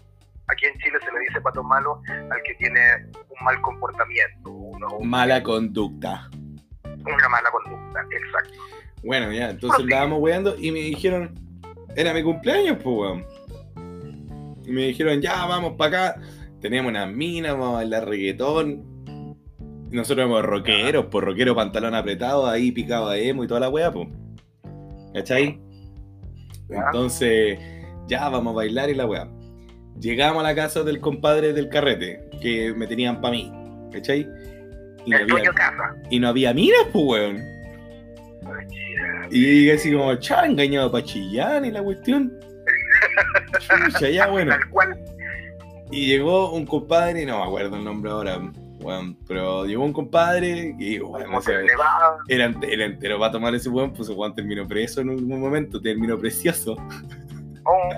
[0.48, 2.80] aquí en Chile se le dice pato malo al que tiene
[3.14, 6.30] un mal comportamiento, uno- Mala conducta.
[6.84, 8.60] una mala conducta, exacto.
[9.04, 9.94] Bueno, ya, entonces Prosigue.
[9.96, 11.34] andábamos weando y me dijeron,
[11.96, 13.26] era mi cumpleaños, pues, weón.
[14.66, 16.22] Y me dijeron, ya, vamos para acá.
[16.62, 18.86] Tenemos unas minas, vamos a bailar reggaetón.
[19.92, 23.92] Nosotros éramos rockeros, pues rockero pantalón apretado, ahí picado a emo y toda la weá,
[23.92, 24.08] pues.
[25.14, 25.60] ¿Cachai?
[26.70, 27.60] Entonces,
[28.08, 29.28] ya, vamos a bailar y la weá.
[30.00, 33.52] Llegamos a la casa del compadre del carrete, que me tenían para mí,
[33.92, 34.28] ¿cachai?
[35.06, 35.96] Y no había, casa.
[36.10, 37.44] y no había minas, pues, weón.
[39.30, 42.40] Y así como, chao, engañado pa' Chillán y la cuestión.
[43.92, 44.56] Chucha, ya bueno.
[45.92, 48.40] Y llegó un compadre, no me acuerdo el nombre ahora,
[48.82, 51.60] weón, pero llegó un compadre y, Como o sea,
[52.28, 55.82] era, era entero para tomar ese weón, pues weón terminó preso en un, un momento,
[55.82, 56.76] terminó precioso.
[57.64, 57.90] Oh.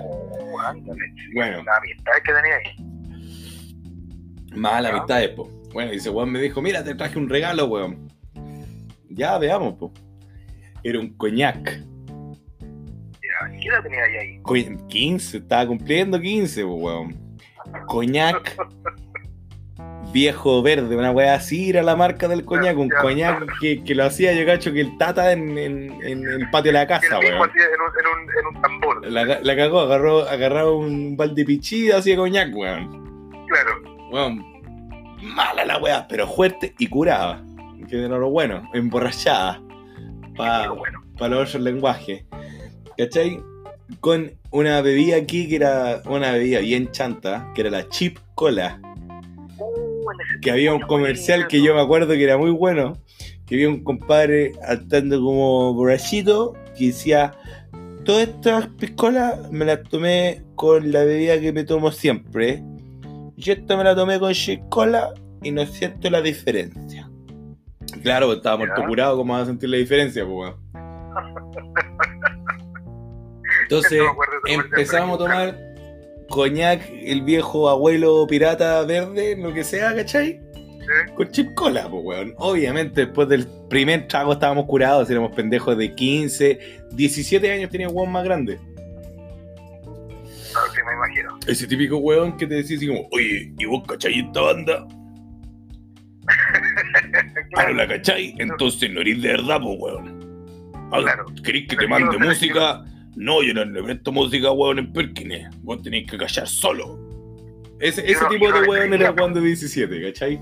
[1.34, 1.62] Bueno.
[1.64, 2.76] La amistad que tenía ahí.
[4.56, 4.96] Mala Ya.
[4.96, 5.50] amistad, po.
[5.72, 8.08] Bueno, y ese weón me dijo, mira, te traje un regalo, weón.
[9.10, 9.92] Ya, veamos, po.
[10.82, 11.80] Era un coñac.
[13.60, 14.38] ¿Qué edad tenía ahí ahí?
[14.42, 14.54] Co-
[14.88, 17.16] 15, estaba cumpliendo 15, po, weón.
[17.88, 18.56] Coñac
[20.14, 24.04] viejo verde, una weá así era la marca del coñac, un coñac que, que lo
[24.04, 27.34] hacía yo cacho que el tata en, en- en el patio de la casa, weón.
[27.34, 29.06] en un, en tambor.
[29.10, 33.28] La, la cagó, agarró, agarraba un balde pichí y hacía coñac, weón.
[33.48, 33.82] Claro.
[34.10, 34.44] Weón,
[35.34, 37.42] mala la weá, pero fuerte y curaba.
[37.90, 39.60] Que era lo bueno, emborrachada.
[40.36, 41.02] Pa, Pero bueno.
[41.18, 42.24] para los otros lenguajes.
[42.96, 43.40] ¿Cachai?
[44.00, 48.80] Con una bebida aquí que era una bebida bien chanta, que era la chip cola.
[50.40, 52.94] Que había un comercial que yo me acuerdo que era muy bueno.
[53.46, 57.32] Que había un compadre actuando como borrachito que decía:
[58.04, 62.62] Todas estas piscolas me las tomé con la bebida que me tomo siempre.
[63.36, 64.32] Y esta me la tomé con
[64.68, 67.10] cola y no siento la diferencia.
[68.02, 70.54] Claro, pues estaba muerto curado, ¿cómo vas a sentir la diferencia, pues?
[73.62, 74.02] Entonces,
[74.46, 75.63] empezamos a tomar
[76.34, 80.40] coñac, el viejo abuelo pirata verde, lo que sea, ¿cachai?
[80.80, 81.12] Sí.
[81.14, 82.34] Con chip cola, pues, weón.
[82.38, 86.58] Obviamente, después del primer trago estábamos curados, éramos pendejos de 15,
[86.90, 88.58] 17 años tenía un weón más grande.
[90.50, 91.38] Claro, sí, me imagino.
[91.46, 94.86] Ese típico weón que te decía así como, oye, ¿y vos cachai esta banda?
[97.56, 98.34] Ah, ¿no la cachai?
[98.38, 100.72] Entonces no eres de verdad, pues weón.
[100.90, 101.26] Ah, Claro.
[101.44, 102.84] ¿Querés que te mande música?
[103.16, 105.48] No, yo no le meto música, weón, en Perkins.
[105.62, 106.98] Vos tenés que callar solo.
[107.80, 109.12] Ese, Yo ese no- tipo no de weón era.
[109.12, 110.40] Juan de 17, ¿cachai?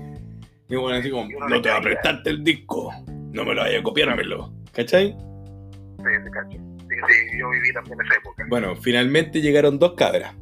[0.69, 2.91] Y bueno, así como, no te va a prestarte el disco.
[3.31, 4.53] No me lo vaya a copiármelo.
[4.71, 5.11] ¿Cachai?
[5.11, 6.57] Sí, te cacho.
[6.79, 6.95] Sí,
[7.31, 8.45] sí, yo viví también esa época.
[8.49, 10.33] Bueno, finalmente llegaron dos cabras.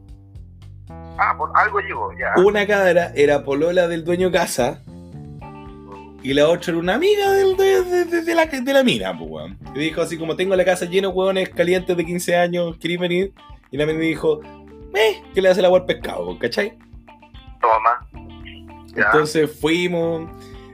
[0.90, 2.34] Ah, por algo llegó, ya.
[2.42, 4.82] Una cabra era polola del dueño casa
[6.24, 9.18] y la otra era una amiga del, de, de- de- de la, de la mina,
[9.18, 9.58] pues, weón.
[9.76, 13.00] Y dijo así como, tengo la casa llena de hueones calientes de 15 años, ¿querés
[13.00, 13.34] venir?
[13.72, 14.42] Y la mina dijo,
[14.94, 16.78] eh, ¿qué le hace el agua al pescado, cachai?
[17.62, 18.08] Toma.
[18.96, 19.04] Ya.
[19.06, 20.30] Entonces fuimos,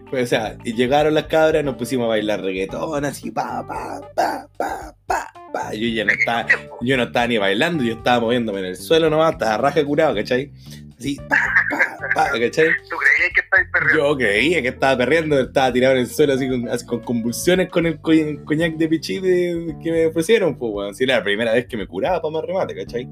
[0.09, 4.01] pues, o sea, y llegaron las cabras, nos pusimos a bailar reggaetón, así, pa, pa,
[4.15, 5.73] pa, pa, pa, pa.
[5.73, 6.45] Yo ya no ¿De qué estaba,
[6.81, 10.15] yo no estaba ni bailando, yo estaba moviéndome en el suelo nomás, estaba raja curado,
[10.15, 10.51] ¿cachai?
[10.97, 11.35] Así, pa,
[11.69, 12.69] pa, pa, ¿cachai?
[12.89, 13.97] ¿Tú creías que estáis perreando?
[14.11, 17.69] Yo creía que estaba perreando, estaba tirado en el suelo así con, así con convulsiones
[17.69, 18.11] con el co-
[18.45, 20.95] coñac de pichí de- que me ofrecieron, pues, weón.
[20.95, 23.07] Si era la primera vez que me curaba para más remate, ¿cachai?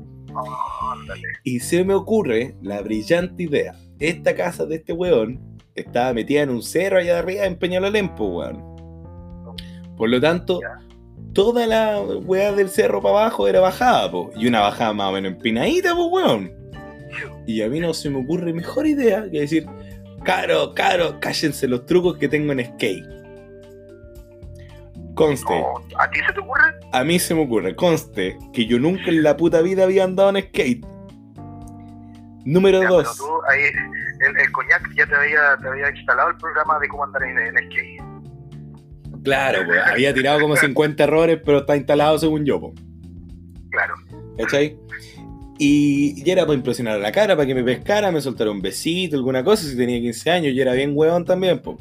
[0.92, 1.22] Ándale.
[1.44, 3.74] Y se me ocurre la brillante idea.
[4.00, 5.40] Esta casa de este weón
[5.76, 9.56] estaba metida en un cerro allá arriba en Peñalolén, pues, weón.
[9.96, 10.80] Por lo tanto, Ya.
[11.34, 14.30] toda la weá del cerro para abajo era bajada, pues.
[14.38, 16.52] Y una bajada más o menos empinadita, pues, weón.
[17.48, 19.66] Y a mí no se me ocurre mejor idea que decir,
[20.24, 23.06] caro, caro, cállense los trucos que tengo en skate.
[25.16, 26.64] Conste, No, ¿A ti se te ocurre?
[26.92, 30.30] a mí se me ocurre, conste, que yo nunca en la puta vida había andado
[30.36, 30.86] en skate.
[32.44, 33.18] Número Ya, pero 2.
[33.18, 37.04] tú, ahí, el, el coñac ya te había, te había instalado el programa de cómo
[37.06, 38.02] andar en, en skate.
[39.24, 42.74] Claro, pues, había tirado como 50 errores, pero está instalado según yo, pues.
[43.72, 43.96] Claro.
[44.38, 44.78] ¿Cachai?
[45.58, 48.62] Y, y era para impresionar a la cara, para que me pescara, me soltara un
[48.62, 51.78] besito, alguna cosa, si tenía 15 años, y era bien huevón también, pues.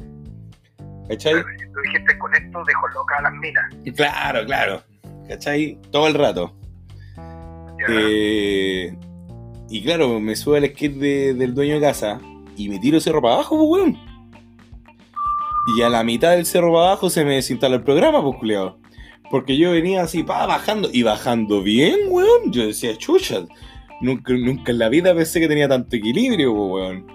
[1.09, 1.33] ¿Cachai?
[1.33, 3.63] Tú dijiste, con esto dejo loca a las minas.
[3.95, 4.81] Claro, claro.
[5.27, 5.77] ¿Cachai?
[5.91, 6.55] Todo el rato.
[7.89, 8.95] Eh,
[9.69, 12.19] y claro, me sube al skate de- del dueño de casa
[12.55, 13.97] y me tiro cerro para abajo, pues, weón.
[15.77, 18.77] Y a la mitad del cerro para abajo se me desinstala el programa, pues, culiao.
[19.29, 22.51] Porque yo venía así, pa, bajando, y bajando bien, weón.
[22.51, 23.45] Yo decía, chucha,
[24.01, 27.07] nunca, nunca en la vida pensé que tenía tanto equilibrio, weón.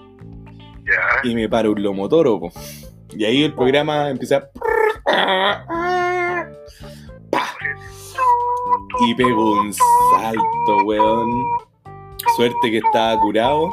[1.23, 2.55] Y me para un lomotoro, pues.
[3.17, 4.49] Y ahí el programa empieza
[5.07, 6.47] a...
[9.07, 11.31] Y pego un salto, weón.
[12.37, 13.71] Suerte que estaba curado.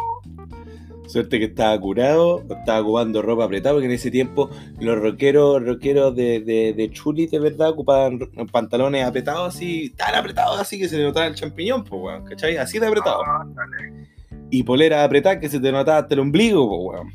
[1.07, 2.43] Suerte que estaba curado.
[2.49, 4.49] Estaba ocupando ropa apretada porque en ese tiempo
[4.79, 8.19] los rockeros, rockeros de, de, de Chuli de verdad ocupaban
[8.51, 12.57] pantalones apretados así, tan apretados así que se le notaba el champiñón, pues weón, ¿cachai?
[12.57, 13.23] Así de apretado.
[13.25, 14.07] Ándale.
[14.51, 17.13] Y polera apretada que se te notaba hasta el ombligo, pues weón.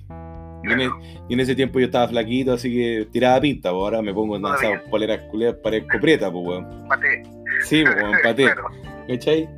[0.64, 0.90] Y en, e-
[1.28, 4.36] y en ese tiempo yo estaba flaquito, así que tiraba pinta, pues ahora me pongo
[4.36, 6.86] en esas poleras culeras para el coprieta, pues weón.
[6.86, 7.22] Mate.
[7.64, 8.46] Sí, pues weón, paté.
[9.08, 9.48] ¿cachai?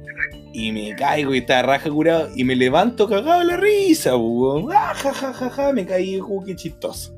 [0.57, 4.69] Y me caigo y estaba raja curado y me levanto cagado la risa, weón.
[4.73, 7.13] Ah, ja, ja, ja, ja, me caí, uh, qué chistoso.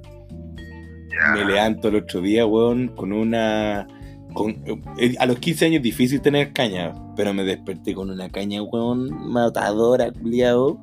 [1.35, 3.87] Me levanto el otro día, weón, con una...
[4.33, 4.65] Con,
[4.99, 8.63] eh, a los 15 años es difícil tener caña, pero me desperté con una caña,
[8.63, 10.79] weón, matadora, culiado.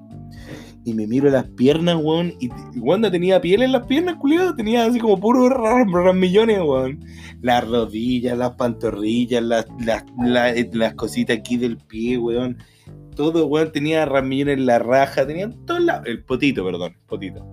[0.86, 4.53] Y me miro las piernas, weón, y, y cuando tenía piel en las piernas, culiado,
[4.53, 5.49] tenía así como puros
[6.15, 6.99] millones, weón.
[7.41, 12.57] Las rodillas, las pantorrillas, las, las, las, las cositas aquí del pie, weón.
[13.15, 16.05] Todo, weón, tenía ramillones en la raja, tenía en todos lados.
[16.07, 17.45] El potito, perdón, potito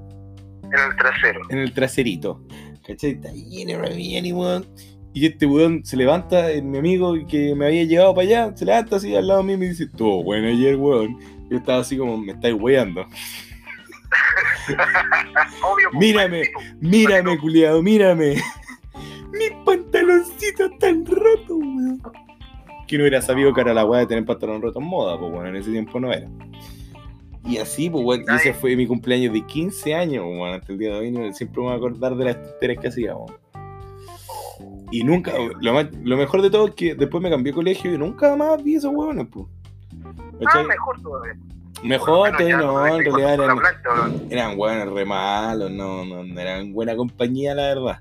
[0.64, 1.40] En el trasero.
[1.50, 2.42] en el traserito.
[2.86, 3.10] ¿Cachai?
[3.10, 4.66] Está lleno de weón.
[5.12, 8.64] Y este weón se levanta, eh, mi amigo que me había llevado para allá, se
[8.64, 11.16] levanta así al lado mío y me dice, estuvo bueno ayer, weón.
[11.50, 13.02] Yo estaba así como, me estáis weando.
[15.62, 15.88] Obvio.
[15.92, 16.42] pues, Mírame.
[16.80, 18.36] Mírame, culiado, mírame.
[19.32, 22.00] Mis pantaloncitos tan rotos, weón.
[22.86, 25.30] Que no hubiera sabido que era la weá de tener pantalón roto en moda, pues
[25.30, 26.28] bueno, en ese tiempo no era.
[27.44, 30.78] Y así, pues weón, y ese fue mi cumpleaños de 15 años, weón, hasta el
[30.78, 33.34] día de hoy no- siempre me voy a acordar de las tonterías que hacía, weón.
[34.90, 37.94] Y nunca, lo, más- lo mejor de todo es que después me cambié de colegio
[37.94, 39.46] y nunca más vi esos weones, pues.
[40.46, 41.34] Ah, mejor todavía.
[41.82, 43.34] Mejor, Bueno, no, en realidad
[44.30, 48.00] eran, weones re malos, no, no, no eran buena compañía, la verdad.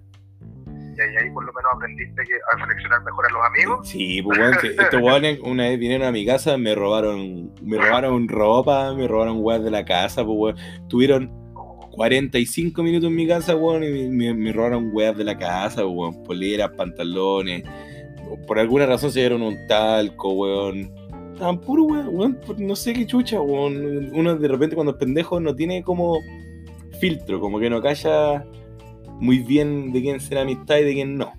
[0.67, 3.87] Y ahí, ahí por lo menos aprendiste que a seleccionar mejor a los amigos.
[3.87, 8.27] Sí, pues que estos weones una vez vinieron a mi casa, me robaron, me robaron
[8.27, 10.89] ropa, me robaron weas de la casa, pues weón.
[10.89, 11.31] Tuvieron
[11.91, 15.93] 45 minutos en mi casa, weón, y me, me robaron weas de la casa, pues,
[15.93, 17.63] weón, poleras, pantalones.
[18.45, 20.98] Por alguna razón se dieron un talco, weón.
[21.39, 24.11] Estaban puro, weón, no sé qué chucha, weón.
[24.13, 26.19] Uno de repente cuando es pendejo no tiene como
[26.99, 28.45] filtro, como que no calla
[29.21, 31.33] muy bien de quién será amistad y de quién no.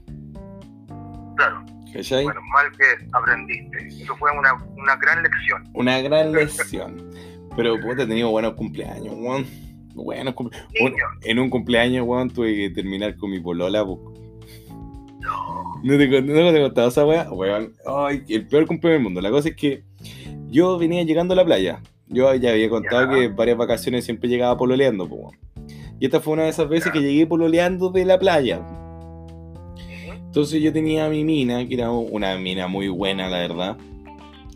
[1.36, 1.64] Claro.
[1.92, 2.24] ¿Cachai?
[2.24, 4.02] Bueno, mal que aprendiste.
[4.02, 5.64] Eso fue una, una gran lección.
[5.74, 7.10] Una gran lección.
[7.54, 9.44] Pero puta, he tenido buenos cumpleaños, weón.
[9.94, 10.68] Buenos cumpleaños.
[11.24, 13.84] En un cumpleaños, weón, tuve que terminar con mi polola.
[13.84, 14.14] po.
[15.20, 15.78] No.
[15.82, 17.30] ¿No te, no te contado esa weá?
[17.30, 19.20] Weón, ay, el peor cumpleaños del mundo.
[19.20, 19.89] La cosa es que
[20.50, 21.80] yo venía llegando a la playa.
[22.08, 25.32] Yo ya había contado que varias vacaciones siempre llegaba pololeando, po.
[26.00, 28.60] Y esta fue una de esas veces que llegué pololeando de la playa.
[30.16, 33.76] Entonces yo tenía a mi mina, que era una mina muy buena, la verdad.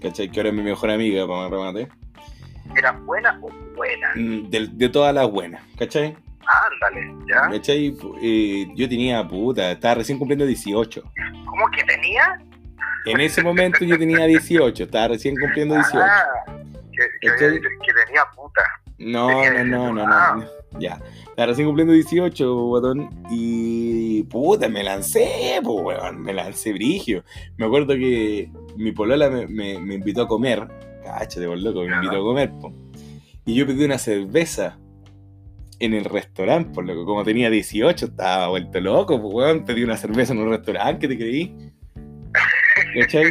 [0.01, 0.31] ¿Cachai?
[0.31, 1.89] Que ahora es mi mejor amiga, para más remate.
[2.77, 4.09] ¿Era buena o buena?
[4.17, 6.17] Mm, De, de todas las buenas, ¿cachai?
[6.47, 7.51] Ándale, ¿ya?
[7.51, 7.97] ¿Cachai?
[8.23, 11.03] Eh, yo tenía, puta, estaba recién cumpliendo 18.
[11.47, 12.39] ¿Cómo que tenía?
[13.07, 15.99] En ese momento yo tenía 18, estaba recién cumpliendo 18.
[16.01, 16.25] Ah,
[16.93, 17.61] que, que, ¿Cachai?
[17.61, 18.63] que tenía puta.
[18.99, 20.07] No, tenía no, no, no, 18.
[20.07, 20.37] no, Ah.
[20.73, 20.81] no.
[20.81, 21.01] Ya.
[21.29, 23.11] Estaba recién cumpliendo 18, botón.
[23.31, 26.23] Y puta, me lancé, pues, weón.
[26.23, 27.25] Me lancé brigio.
[27.57, 30.67] Me acuerdo que mi polola me, me, me invitó a comer.
[31.05, 32.73] Cáchate, por loco, me invitó a comer, po.
[33.45, 34.79] Y yo pedí una cerveza
[35.81, 37.05] en el restaurante, por loco.
[37.05, 39.65] Como tenía 18, estaba vuelto loco, pues, weón.
[39.65, 41.55] Pedí una cerveza en un restaurante, ¿qué te creí?
[43.01, 43.25] ¿Cachai?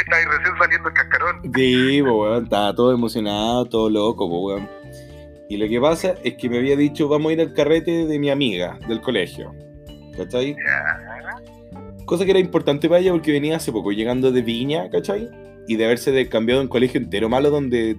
[0.00, 1.42] Está ahí recién saliendo el cascarón.
[1.54, 4.68] Sí, pues, weón, estaba todo emocionado, todo loco, pues, weón.
[5.48, 8.18] Y lo que pasa es que me había dicho, vamos a ir al carrete de
[8.18, 9.54] mi amiga del colegio.
[10.16, 10.54] ¿Cachai?
[10.54, 11.02] Ya.
[12.06, 15.28] Cosa que era importante para ella porque venía hace poco llegando de Viña, ¿cachai?
[15.68, 17.96] Y de haberse cambiado un colegio entero malo donde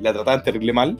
[0.00, 0.98] la trataban terrible mal,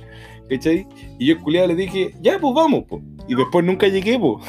[0.49, 0.87] ¿cachai?
[1.19, 3.03] Y yo, culiado, le dije, ya, pues vamos, pues.
[3.29, 4.45] Y después nunca llegué, pues.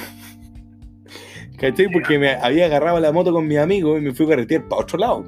[1.62, 1.88] ¿Cachai?
[1.92, 4.82] Porque me había agarrado la moto con mi amigo y me fui a carretear para
[4.82, 5.24] otro lado.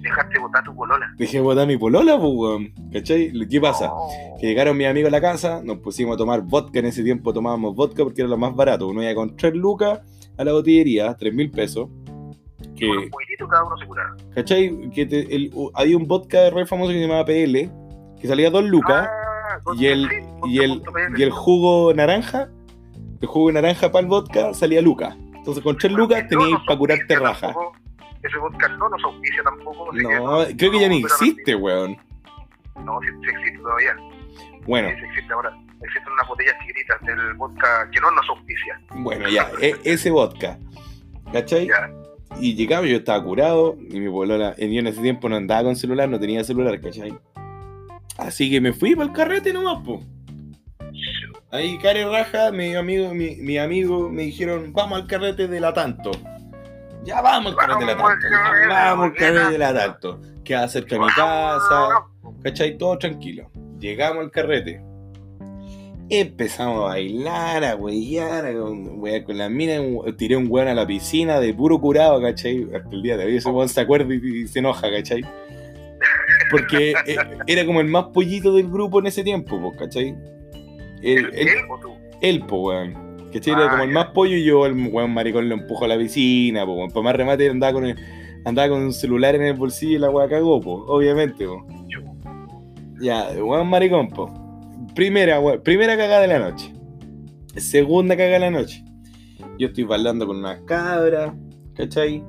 [0.00, 1.06] Dejaste botar tu polola.
[1.16, 2.72] Dejé botar mi polola, pues, weón.
[2.92, 3.32] ¿Cachai?
[3.50, 3.88] ¿Qué pasa?
[3.92, 4.36] Oh.
[4.38, 6.78] Que llegaron mis amigos a la casa, nos pusimos a tomar vodka.
[6.78, 8.86] En ese tiempo tomábamos vodka porque era lo más barato.
[8.88, 10.00] Uno iba con 3 lucas
[10.36, 11.88] a la botillería, 3 mil pesos.
[12.76, 14.16] Que, un poquitito cada uno se curaba.
[14.34, 14.90] ¿cachai?
[14.90, 17.70] Que te- el- u- había un vodka re famoso que se llamaba PL,
[18.20, 19.08] que salía 2 lucas.
[19.08, 20.08] Ah, y, el,
[20.46, 20.82] y, el,
[21.16, 22.50] y el jugo naranja,
[23.24, 25.16] el jugo naranja para el vodka salía lucas.
[25.34, 27.54] Entonces con 3 lucas nos para curarte raja.
[28.22, 29.92] Ese vodka no nos auspicia tampoco.
[29.92, 31.96] No, creo que ya ni existe, weón.
[32.84, 33.96] No, sí, existe todavía.
[34.66, 35.50] Bueno, Sí, existe ahora.
[35.82, 38.80] Existen unas botellas chiquititas del vodka que no nos auspicia.
[38.96, 40.58] bueno, ya, e- ese vodka.
[41.32, 41.66] ¿Cachai?
[41.68, 41.90] Ya.
[42.40, 45.76] Y llegaba, yo estaba curado, y mi polola, yo en ese tiempo no andaba con
[45.76, 47.14] celular, no tenía celular, ¿cachai?
[48.18, 50.02] Así que me fui para el carrete nomás, po.
[51.54, 55.72] Ahí, care raja, mi amigo, mi, mi amigo me dijeron, vamos al carrete de la
[55.72, 56.10] tanto.
[57.04, 58.26] Ya vamos al carrete de la tanto.
[58.28, 60.20] ya, Vamos al carrete de la tanto.
[60.42, 62.06] Queda cerca de mi casa,
[62.42, 62.76] ¿cachai?
[62.76, 63.48] Todo tranquilo.
[63.78, 64.82] Llegamos al carrete.
[66.10, 69.80] Empezamos a bailar, a huear, a con las minas.
[70.16, 72.66] Tiré un weón a la piscina de puro curado, ¿cachai?
[72.74, 75.20] Hasta el día de hoy ese weón se acuerda y, y se enoja, ¿cachai?
[76.50, 80.33] Porque eh, era como el más pollito del grupo en ese tiempo, pues, ¿cachai?
[81.04, 81.88] ¿El, él, él o tú?
[82.20, 83.04] él, po, weón.
[83.32, 85.98] Era Ah, como el más pollo y yo, el weón maricón, lo empujo a la
[85.98, 86.90] piscina, po, weón.
[86.90, 87.96] Para más remate andaba con, el-
[88.44, 91.66] andaba con un celular en el bolsillo y la weá cagó, po, obviamente, po.
[93.00, 94.32] Ya, weón maricón, po.
[94.94, 96.72] Primera, weón, primera cagada de la noche.
[97.56, 98.84] Segunda cagada de la noche.
[99.58, 101.34] Yo estoy bailando con una cabra,
[101.74, 102.22] ¿cachai?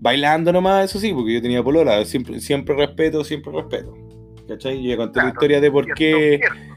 [0.00, 2.04] Bailando nomás, eso sí, porque yo tenía polola.
[2.04, 3.94] Siempre, siempre respeto, siempre respeto.
[4.46, 4.82] ¿Cachai?
[4.82, 6.67] Yo ya conté la historia de por qué cierto, cierto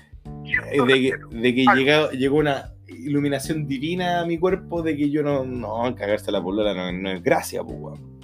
[0.72, 1.28] de que, respeto.
[1.30, 1.84] de que Algo.
[1.84, 6.41] llegó, llegó una iluminación divina a mi cuerpo de que yo no, no cagarse la
[6.41, 8.22] polola no, no es gracia, pues, weón.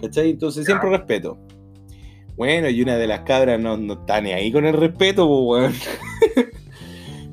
[0.00, 0.30] ¿Cachai?
[0.30, 1.38] Entonces siempre respeto.
[2.36, 5.74] Bueno, y una de las cabras no, no está ni ahí con el respeto, pues,
[6.34, 6.50] weón.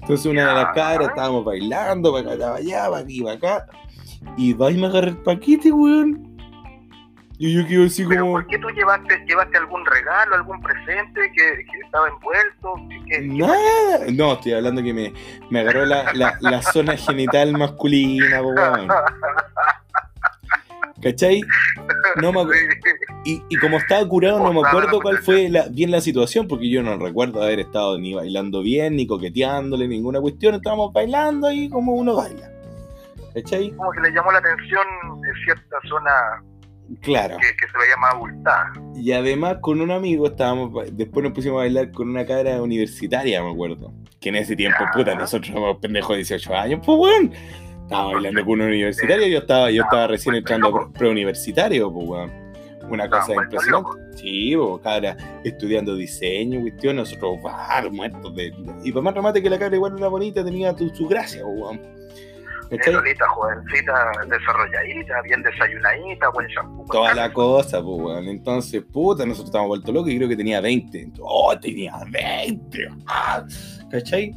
[0.01, 3.65] Entonces una de las cabras estábamos bailando, para acá, para allá, para aquí, para acá.
[4.37, 6.32] Y va y me agarra el paquete, weón.
[7.39, 8.33] Y yo así Pero como...
[8.33, 12.75] ¿por qué tú llevaste, llevaste algún regalo, algún presente que, que estaba envuelto?
[12.89, 14.05] ¿Qué- qué- Nada.
[14.13, 15.13] No, estoy hablando que me,
[15.49, 18.87] me agarró la, la, la zona genital masculina, weón.
[21.01, 21.41] ¿Cachai?
[22.21, 22.53] No me acu-
[23.25, 26.69] y, y como estaba curado, no me acuerdo cuál fue la- bien la situación, porque
[26.69, 30.55] yo no recuerdo haber estado ni bailando bien, ni coqueteándole, ninguna cuestión.
[30.55, 32.49] Estábamos bailando ahí como uno baila.
[33.33, 33.71] ¿Cachai?
[33.71, 34.85] Como que le llamó la atención
[35.27, 36.11] en cierta zona
[37.01, 37.37] Claro.
[37.37, 38.73] que, que se veía más abultada.
[38.95, 42.61] Y además con un amigo estábamos, ba- después nos pusimos a bailar con una cara
[42.61, 43.91] universitaria, me acuerdo.
[44.19, 44.91] Que en ese tiempo, Ya.
[44.91, 47.31] puta, nosotros éramos pendejos de 18 años, pues weón.
[47.83, 52.31] Estaba bailando con un universitario, yo estaba, yo estaba recién entrando preuniversitario, pues weón.
[52.89, 53.89] Una cosa impresionante.
[54.17, 58.53] Sí, bo, cabra, estudiando diseño, cuestión, nosotros, bah, muertos de.
[58.83, 61.51] Y por más remate que la cabra igual era bonita, tenía tu- su gracia, bo,
[61.51, 61.81] weón.
[63.27, 66.85] Jovencita, desarrolladita, bien desayunadita, buen shampoo.
[66.91, 68.27] Toda la cosa, pues, weón.
[68.27, 71.11] Entonces, puta, nosotros estábamos vueltos locos y creo que tenía 20.
[71.19, 72.89] Oh, tenía 20.
[73.07, 73.45] Ah,
[73.91, 74.31] ¿Cachai?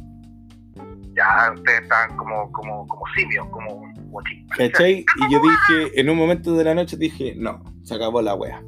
[1.15, 4.57] Ya ustedes están como, como, como simios, como guachitos.
[4.57, 5.05] ¿Cachai?
[5.15, 8.61] Y yo dije, en un momento de la noche dije, no, se acabó la wea.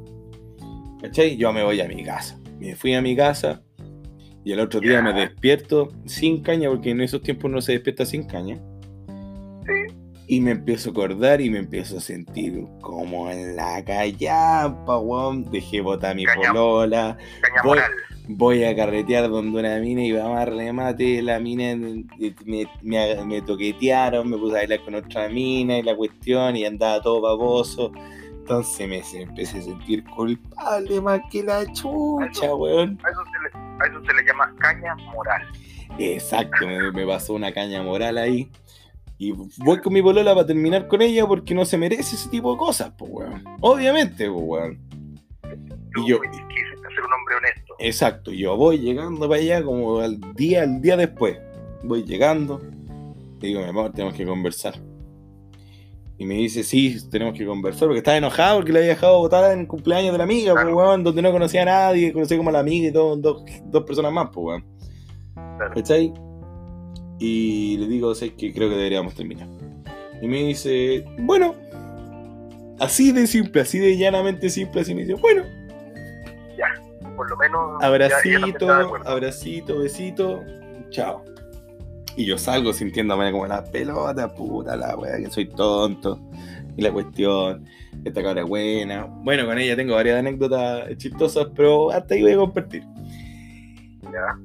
[1.00, 1.36] ¿Cachai?
[1.36, 2.38] Yo me voy a mi casa.
[2.58, 3.62] Me fui a mi casa
[4.44, 8.06] y el otro día me despierto sin caña, porque en esos tiempos no se despierta
[8.06, 8.58] sin caña.
[10.32, 15.50] Y me empiezo a acordar y me empiezo a sentir como en la callampa, weón.
[15.50, 17.18] Dejé botar mi Caña- polola.
[17.42, 17.78] Caña Voy-.
[18.28, 21.20] Voy a carretear donde una mina y vamos a remate.
[21.20, 22.04] La mina me,
[22.84, 27.02] me- me toquetearon, me puse a bailar con otra mina y la cuestión y andaba
[27.02, 27.90] todo baboso.
[28.38, 32.98] Entonces me empecé a sentir culpable más que la chucha, weón.
[33.02, 35.42] A eso, se le, a eso se le llama caña moral.
[35.98, 38.48] Exacto, me, me pasó una caña moral ahí.
[39.22, 42.52] Y voy con mi polola para terminar con ella porque no se merece ese tipo
[42.52, 43.44] de cosas, pues, weón.
[43.60, 44.78] Obviamente, pues, weón.
[45.96, 47.74] Y yo- quisiste ser un hombre honesto.
[47.78, 51.38] Exacto, yo voy llegando para allá como al día, al día después.
[51.82, 52.62] Voy llegando,
[53.42, 54.74] le digo, mi amor, tenemos que conversar.
[56.16, 59.52] Y me dice, sí, tenemos que conversar, porque estaba enojado porque le había dejado votar
[59.52, 60.76] en el cumpleaños de la amiga, pues, Claro.
[60.78, 63.84] weón, donde no conocía a nadie, conocía como a la amiga y todo, dos, dos
[63.84, 64.64] personas más, pues, weón.
[65.34, 65.74] Claro.
[65.74, 66.12] ¿Cachai?
[67.20, 69.46] Y le digo, sé que creo que deberíamos terminar.
[70.20, 71.54] Y me dice, bueno,
[72.80, 75.44] así de simple, así de llanamente simple, así me dice, bueno,
[77.16, 77.60] Por lo menos.
[77.80, 78.66] ya- ya Abracito,
[79.06, 80.42] abracito, besito,
[80.88, 81.22] chao.
[82.16, 86.18] Y yo salgo sintiéndome como la pelota, puta la wea, que soy tonto.
[86.76, 87.66] Y la cuestión,
[88.04, 89.04] esta cabra es buena.
[89.22, 92.84] Bueno, con ella tengo varias anécdotas chistosas, pero hasta ahí voy a compartir.
[94.04, 94.38] Ya.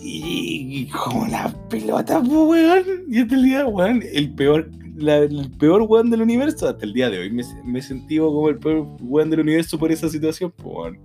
[0.00, 2.84] Y, y como la pelota, weón.
[3.08, 6.68] Y hasta el día, weón, el peor, la- el peor weón del universo.
[6.68, 9.90] Hasta el día de hoy me, me sentido como el peor weón del universo por
[9.92, 10.98] esa situación, weón.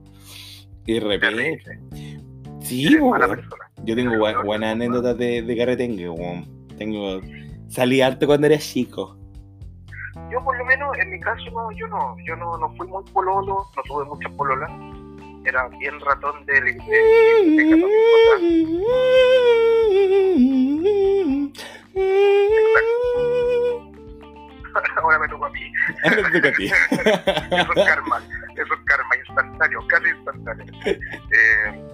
[0.85, 1.79] Y repente.
[2.61, 3.41] Sí, weón.
[3.83, 4.13] Yo tengo
[4.43, 6.45] buenas anécdotas de, de carretengue, weón.
[6.77, 7.21] Tengo.
[7.69, 9.17] Salí harto cuando era chico.
[10.29, 13.03] Yo por lo menos, en mi caso, no, yo no, yo no, no fui muy
[13.13, 14.69] pololo, no tuve muchas pololas.
[15.43, 16.79] Era bien ratón de, de, de,
[17.65, 17.85] de.
[25.01, 25.73] Ahora me toca a mí.
[26.03, 26.65] Ahora te toca a ti.
[26.65, 28.21] Eso es karma,
[28.55, 30.65] eso es karma instantáneo, casi instantáneo.
[30.85, 31.85] Eh,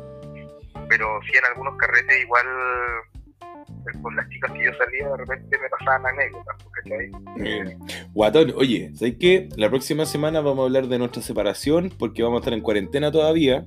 [0.90, 5.58] pero sí en algunos carretes igual eh, con las chicas que yo salía de repente
[5.60, 6.56] me pasaban anécdotas,
[6.90, 7.78] ¿cachai?
[8.14, 9.50] Guatón, oye, ¿sabes qué?
[9.58, 13.12] La próxima semana vamos a hablar de nuestra separación porque vamos a estar en cuarentena
[13.12, 13.66] todavía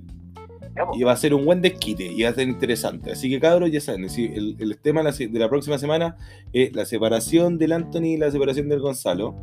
[0.94, 3.10] y va a ser un buen desquite y va a ser interesante.
[3.12, 6.16] Así que cabros, ya saben, el, el tema de la, próxima semana
[6.52, 9.34] es la separación del Anthony y la separación del Gonzalo.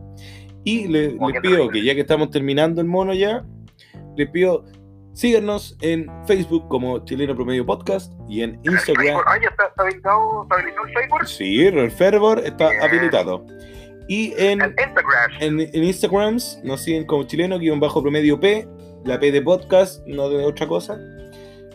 [0.63, 3.45] Y le- les pido que ya que estamos terminando el mono ya,
[4.15, 4.65] les pido
[5.17, 9.19] síganos en Facebook como Chileno Promedio Podcast y en Instagram.
[9.25, 11.27] Ah, ya está, está habilitado, está habilitado el Facebook.
[11.27, 12.83] Sí, el Fervor está Bien.
[12.83, 13.45] habilitado.
[14.07, 15.31] Y en, En Instagram.
[15.39, 18.67] en, en Instagrams nos siguen como chileno guion bajo promedio P,
[19.05, 20.99] la P de podcast, no de otra cosa.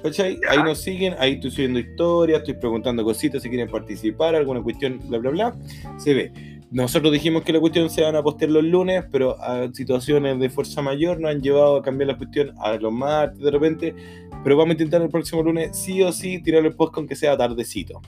[0.05, 0.39] ¿Cachai?
[0.49, 4.99] Ahí nos siguen, ahí estoy subiendo historias, estoy preguntando cositas si quieren participar, alguna cuestión,
[5.09, 5.55] bla, bla, bla.
[5.99, 6.33] Se ve.
[6.73, 10.49] Nosotros dijimos que la cuestión se van a postear los lunes, pero a situaciones de
[10.49, 13.95] fuerza mayor nos han llevado a cambiar la cuestión a los martes de repente.
[14.43, 17.15] Pero vamos a intentar el próximo lunes sí o sí tirar el post con que
[17.15, 18.01] sea tardecito.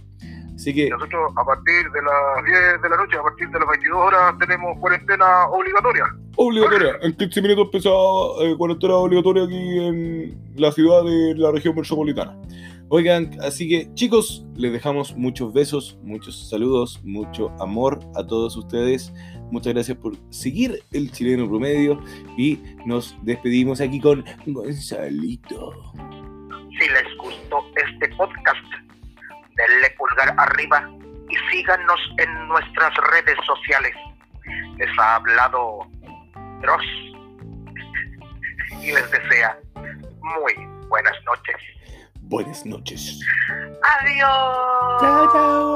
[0.54, 3.68] Así que Nosotros a partir de las 10 de la noche, a partir de las
[3.68, 6.04] 22 horas, tenemos cuarentena obligatoria.
[6.36, 6.96] Obligatoria.
[7.02, 12.34] En 15 minutos empezaba eh, cuarentena obligatoria aquí en la ciudad de la región metropolitana.
[12.90, 19.12] Oigan, así que chicos, les dejamos muchos besos, muchos saludos, mucho amor a todos ustedes.
[19.50, 22.02] Muchas gracias por seguir el chileno promedio
[22.36, 25.92] y nos despedimos aquí con Gonzalito.
[26.78, 28.64] Si les gustó este podcast,
[29.56, 30.88] denle pulgar arriba
[31.30, 33.94] y síganos en nuestras redes sociales.
[34.78, 35.86] Les ha hablado
[36.60, 36.84] Dross
[38.82, 39.58] y les desea
[40.20, 40.52] muy
[40.88, 41.56] buenas noches
[42.28, 43.20] buenas noches.
[43.82, 45.00] Adiós.
[45.00, 45.74] Chao, chao.